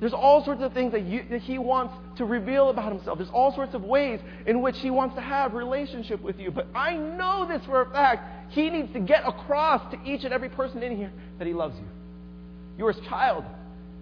there's 0.00 0.12
all 0.12 0.44
sorts 0.44 0.62
of 0.62 0.72
things 0.72 0.92
that, 0.92 1.02
you, 1.02 1.22
that 1.30 1.42
He 1.42 1.58
wants 1.58 1.94
to 2.18 2.24
reveal 2.24 2.70
about 2.70 2.92
Himself. 2.92 3.18
There's 3.18 3.30
all 3.30 3.54
sorts 3.54 3.74
of 3.74 3.84
ways 3.84 4.18
in 4.46 4.60
which 4.60 4.76
He 4.78 4.90
wants 4.90 5.14
to 5.14 5.20
have 5.20 5.54
relationship 5.54 6.20
with 6.20 6.40
you. 6.40 6.50
But 6.50 6.66
I 6.74 6.96
know 6.96 7.46
this 7.48 7.64
for 7.64 7.82
a 7.82 7.90
fact. 7.90 8.52
He 8.52 8.68
needs 8.68 8.92
to 8.94 9.00
get 9.00 9.22
across 9.24 9.90
to 9.92 10.02
each 10.04 10.24
and 10.24 10.32
every 10.34 10.48
person 10.48 10.82
in 10.82 10.96
here 10.96 11.12
that 11.38 11.46
He 11.46 11.54
loves 11.54 11.76
you. 11.78 11.86
You're 12.82 12.92
His 12.92 13.06
child. 13.06 13.44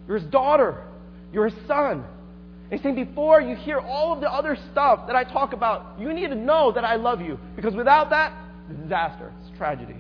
You're 0.09 0.17
His 0.17 0.31
daughter. 0.31 0.83
You're 1.35 1.51
His 1.51 1.69
son. 1.69 2.03
And 2.71 2.73
he's 2.79 2.83
saying, 2.83 2.95
before 2.95 3.43
you 3.43 3.55
hear 3.55 3.79
all 3.79 4.15
of 4.15 4.23
the 4.23 4.33
other 4.33 4.57
stuff 4.73 5.07
that 5.07 5.17
I 5.17 5.25
talk 5.25 5.53
about, 5.53 6.01
you 6.01 6.15
need 6.15 6.29
to 6.29 6.35
know 6.35 6.73
that 6.73 6.83
I 6.83 6.97
love 6.97 7.21
you. 7.21 7.39
Because 7.57 7.75
without 7.75 8.09
that, 8.09 8.33
it's 8.71 8.81
disaster. 8.81 9.35
It's 9.43 9.59
tragedy. 9.59 9.97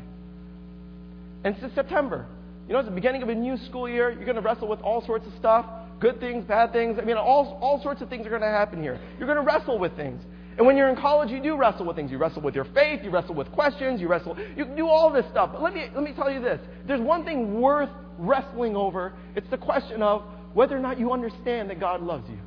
And 1.45 1.55
it's 1.61 1.75
September. 1.75 2.27
You 2.69 2.73
know, 2.73 2.79
it's 2.79 2.89
the 2.89 2.95
beginning 2.95 3.23
of 3.23 3.29
a 3.29 3.35
new 3.35 3.59
school 3.59 3.87
year. 3.87 4.11
You're 4.13 4.25
going 4.25 4.37
to 4.37 4.41
wrestle 4.41 4.69
with 4.69 4.81
all 4.81 5.05
sorts 5.05 5.27
of 5.27 5.35
stuff 5.39 5.67
good 6.01 6.19
things, 6.19 6.45
bad 6.45 6.73
things. 6.73 6.99
I 6.99 7.05
mean, 7.05 7.17
all, 7.17 7.59
all 7.61 7.81
sorts 7.83 8.01
of 8.01 8.09
things 8.09 8.27
are 8.27 8.31
going 8.31 8.41
to 8.41 8.49
happen 8.49 8.83
here. 8.83 8.99
You're 9.19 9.27
going 9.27 9.39
to 9.39 9.45
wrestle 9.45 9.79
with 9.79 9.95
things. 9.97 10.23
And 10.57 10.67
when 10.67 10.77
you're 10.77 10.89
in 10.89 10.97
college, 10.97 11.31
you 11.31 11.43
do 11.43 11.57
wrestle 11.57 11.87
with 11.87 11.97
things. 11.97 12.11
You 12.11 12.19
wrestle 12.19 12.43
with 12.43 12.55
your 12.55 12.67
faith, 12.67 13.01
you 13.03 13.11
wrestle 13.11 13.35
with 13.35 13.51
questions, 13.53 14.01
you 14.01 14.09
wrestle, 14.09 14.37
you 14.57 14.65
do 14.65 14.89
all 14.89 15.11
this 15.11 15.25
stuff. 15.31 15.51
But 15.53 15.63
let 15.63 15.75
me, 15.75 15.87
let 15.95 16.03
me 16.03 16.13
tell 16.13 16.31
you 16.31 16.41
this. 16.41 16.61
There's 16.87 17.01
one 17.01 17.25
thing 17.25 17.61
worth 17.61 17.91
wrestling 18.19 18.77
over. 18.77 19.15
It's 19.35 19.49
the 19.51 19.59
question 19.59 20.03
of 20.03 20.23
whether 20.53 20.77
or 20.77 20.81
not 20.81 20.99
you 20.99 21.13
understand 21.13 21.71
that 21.71 21.81
God 21.81 22.03
loves 22.03 22.29
you. 22.29 22.39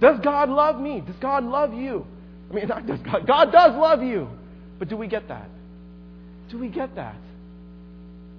Does 0.00 0.18
God 0.20 0.48
love 0.48 0.80
me? 0.80 1.00
Does 1.00 1.16
God 1.16 1.44
love 1.44 1.72
you? 1.72 2.06
I 2.50 2.54
mean, 2.54 2.68
not 2.68 2.86
does 2.86 3.00
God. 3.00 3.26
God 3.26 3.52
does 3.52 3.74
love 3.74 4.02
you. 4.02 4.28
But 4.78 4.88
do 4.88 4.96
we 4.96 5.06
get 5.06 5.28
that? 5.28 5.48
Do 6.50 6.58
we 6.58 6.68
get 6.68 6.94
that? 6.96 7.16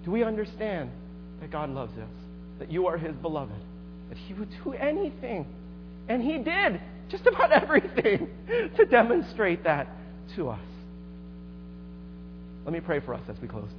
Do 0.06 0.12
we 0.12 0.24
understand 0.24 0.90
that 1.42 1.52
God 1.52 1.70
loves 1.70 1.98
us? 1.98 2.10
That 2.60 2.72
you 2.72 2.88
are 2.88 2.98
His 2.98 3.16
beloved? 3.16 3.52
That 4.10 4.18
He 4.18 4.34
would 4.34 4.50
do 4.64 4.74
anything. 4.74 5.46
And 6.08 6.22
He 6.22 6.38
did 6.38 6.80
just 7.10 7.26
about 7.26 7.52
everything 7.64 8.30
to 8.78 8.86
demonstrate 8.86 9.64
that 9.64 9.88
to 10.36 10.50
us. 10.50 10.60
Let 12.66 12.74
me 12.74 12.80
pray 12.80 13.00
for 13.00 13.14
us 13.14 13.22
as 13.28 13.36
we 13.42 13.48
close. 13.48 13.70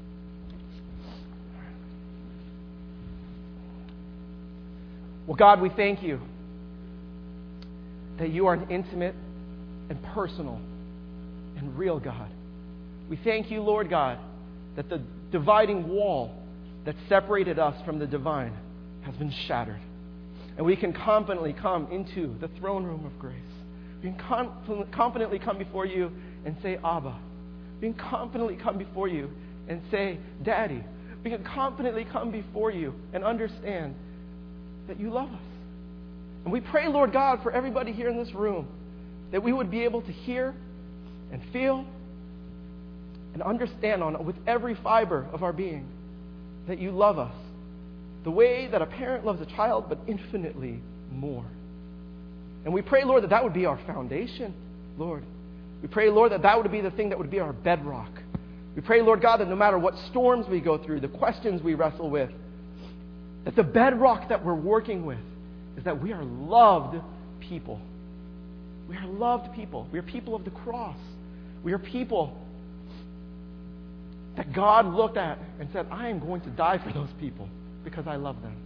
Well, 5.26 5.36
God, 5.36 5.60
we 5.60 5.68
thank 5.68 6.02
you 6.02 6.20
that 8.18 8.30
you 8.30 8.46
are 8.46 8.54
an 8.54 8.68
intimate 8.68 9.14
and 9.88 10.02
personal 10.14 10.60
and 11.56 11.78
real 11.78 12.00
God. 12.00 12.28
We 13.08 13.16
thank 13.16 13.50
you, 13.50 13.60
Lord 13.62 13.88
God, 13.88 14.18
that 14.76 14.88
the 14.88 15.00
dividing 15.30 15.88
wall 15.88 16.34
that 16.84 16.96
separated 17.08 17.58
us 17.58 17.80
from 17.84 17.98
the 17.98 18.06
divine 18.06 18.56
has 19.02 19.14
been 19.16 19.32
shattered. 19.46 19.80
And 20.60 20.66
we 20.66 20.76
can 20.76 20.92
confidently 20.92 21.54
come 21.54 21.90
into 21.90 22.36
the 22.38 22.48
throne 22.58 22.84
room 22.84 23.06
of 23.06 23.18
grace. 23.18 23.34
We 24.02 24.10
can 24.10 24.90
confidently 24.92 25.38
come 25.38 25.56
before 25.56 25.86
you 25.86 26.12
and 26.44 26.54
say, 26.62 26.76
Abba. 26.84 27.16
We 27.80 27.88
can 27.88 27.98
confidently 27.98 28.56
come 28.56 28.76
before 28.76 29.08
you 29.08 29.30
and 29.70 29.80
say, 29.90 30.18
Daddy. 30.44 30.84
We 31.24 31.30
can 31.30 31.42
confidently 31.44 32.04
come 32.04 32.30
before 32.30 32.70
you 32.70 32.92
and 33.14 33.24
understand 33.24 33.94
that 34.86 35.00
you 35.00 35.08
love 35.08 35.30
us. 35.30 35.40
And 36.44 36.52
we 36.52 36.60
pray, 36.60 36.88
Lord 36.88 37.10
God, 37.10 37.42
for 37.42 37.50
everybody 37.50 37.92
here 37.92 38.10
in 38.10 38.18
this 38.18 38.34
room 38.34 38.68
that 39.32 39.42
we 39.42 39.54
would 39.54 39.70
be 39.70 39.84
able 39.84 40.02
to 40.02 40.12
hear 40.12 40.54
and 41.32 41.40
feel 41.54 41.86
and 43.32 43.42
understand 43.42 44.02
on 44.02 44.26
with 44.26 44.36
every 44.46 44.74
fiber 44.74 45.26
of 45.32 45.42
our 45.42 45.54
being 45.54 45.88
that 46.68 46.78
you 46.78 46.90
love 46.90 47.18
us 47.18 47.34
the 48.24 48.30
way 48.30 48.66
that 48.66 48.82
a 48.82 48.86
parent 48.86 49.24
loves 49.24 49.40
a 49.40 49.46
child, 49.46 49.86
but 49.88 49.98
infinitely 50.06 50.80
more. 51.10 51.44
And 52.64 52.74
we 52.74 52.82
pray, 52.82 53.04
Lord, 53.04 53.22
that 53.22 53.30
that 53.30 53.42
would 53.42 53.54
be 53.54 53.66
our 53.66 53.78
foundation, 53.86 54.54
Lord. 54.98 55.24
We 55.80 55.88
pray, 55.88 56.10
Lord, 56.10 56.32
that 56.32 56.42
that 56.42 56.62
would 56.62 56.70
be 56.70 56.82
the 56.82 56.90
thing 56.90 57.08
that 57.08 57.18
would 57.18 57.30
be 57.30 57.40
our 57.40 57.54
bedrock. 57.54 58.10
We 58.76 58.82
pray, 58.82 59.00
Lord 59.00 59.22
God, 59.22 59.38
that 59.38 59.48
no 59.48 59.56
matter 59.56 59.78
what 59.78 59.94
storms 60.10 60.46
we 60.46 60.60
go 60.60 60.76
through, 60.76 61.00
the 61.00 61.08
questions 61.08 61.62
we 61.62 61.74
wrestle 61.74 62.10
with, 62.10 62.30
that 63.44 63.56
the 63.56 63.62
bedrock 63.62 64.28
that 64.28 64.44
we're 64.44 64.54
working 64.54 65.06
with 65.06 65.18
is 65.78 65.84
that 65.84 66.02
we 66.02 66.12
are 66.12 66.22
loved 66.22 66.96
people. 67.40 67.80
We 68.88 68.96
are 68.96 69.06
loved 69.06 69.54
people. 69.54 69.88
We 69.90 69.98
are 69.98 70.02
people 70.02 70.34
of 70.34 70.44
the 70.44 70.50
cross. 70.50 70.98
We 71.64 71.72
are 71.72 71.78
people 71.78 72.36
that 74.36 74.52
God 74.52 74.86
looked 74.86 75.16
at 75.16 75.38
and 75.58 75.68
said, 75.72 75.86
I 75.90 76.08
am 76.08 76.20
going 76.20 76.42
to 76.42 76.50
die 76.50 76.78
for 76.78 76.92
those 76.92 77.08
people 77.18 77.48
because 77.84 78.06
I 78.06 78.16
love 78.16 78.40
them. 78.42 78.56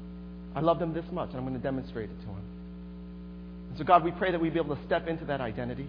I 0.54 0.60
love 0.60 0.78
them 0.78 0.94
this 0.94 1.04
much, 1.12 1.30
and 1.30 1.38
I'm 1.38 1.44
going 1.44 1.54
to 1.54 1.62
demonstrate 1.62 2.10
it 2.10 2.20
to 2.20 2.26
them. 2.26 2.42
And 3.70 3.78
so, 3.78 3.84
God, 3.84 4.04
we 4.04 4.12
pray 4.12 4.30
that 4.30 4.40
we'd 4.40 4.54
be 4.54 4.60
able 4.60 4.76
to 4.76 4.82
step 4.84 5.08
into 5.08 5.24
that 5.26 5.40
identity 5.40 5.88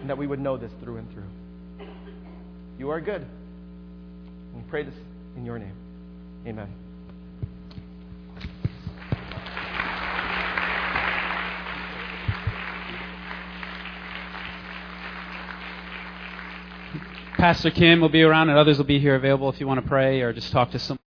and 0.00 0.10
that 0.10 0.18
we 0.18 0.26
would 0.26 0.40
know 0.40 0.56
this 0.56 0.70
through 0.82 0.96
and 0.96 1.10
through. 1.12 1.86
You 2.78 2.90
are 2.90 3.00
good. 3.00 3.22
And 3.22 4.62
we 4.62 4.68
pray 4.68 4.82
this 4.82 4.94
in 5.36 5.44
your 5.46 5.58
name. 5.58 5.74
Amen. 6.46 6.68
Pastor 17.42 17.70
Kim 17.70 18.00
will 18.00 18.08
be 18.08 18.22
around, 18.22 18.50
and 18.50 18.58
others 18.58 18.78
will 18.78 18.84
be 18.84 19.00
here 19.00 19.16
available 19.16 19.48
if 19.48 19.58
you 19.58 19.66
want 19.66 19.82
to 19.82 19.88
pray 19.88 20.20
or 20.20 20.32
just 20.32 20.52
talk 20.52 20.70
to 20.72 20.78
someone. 20.78 21.01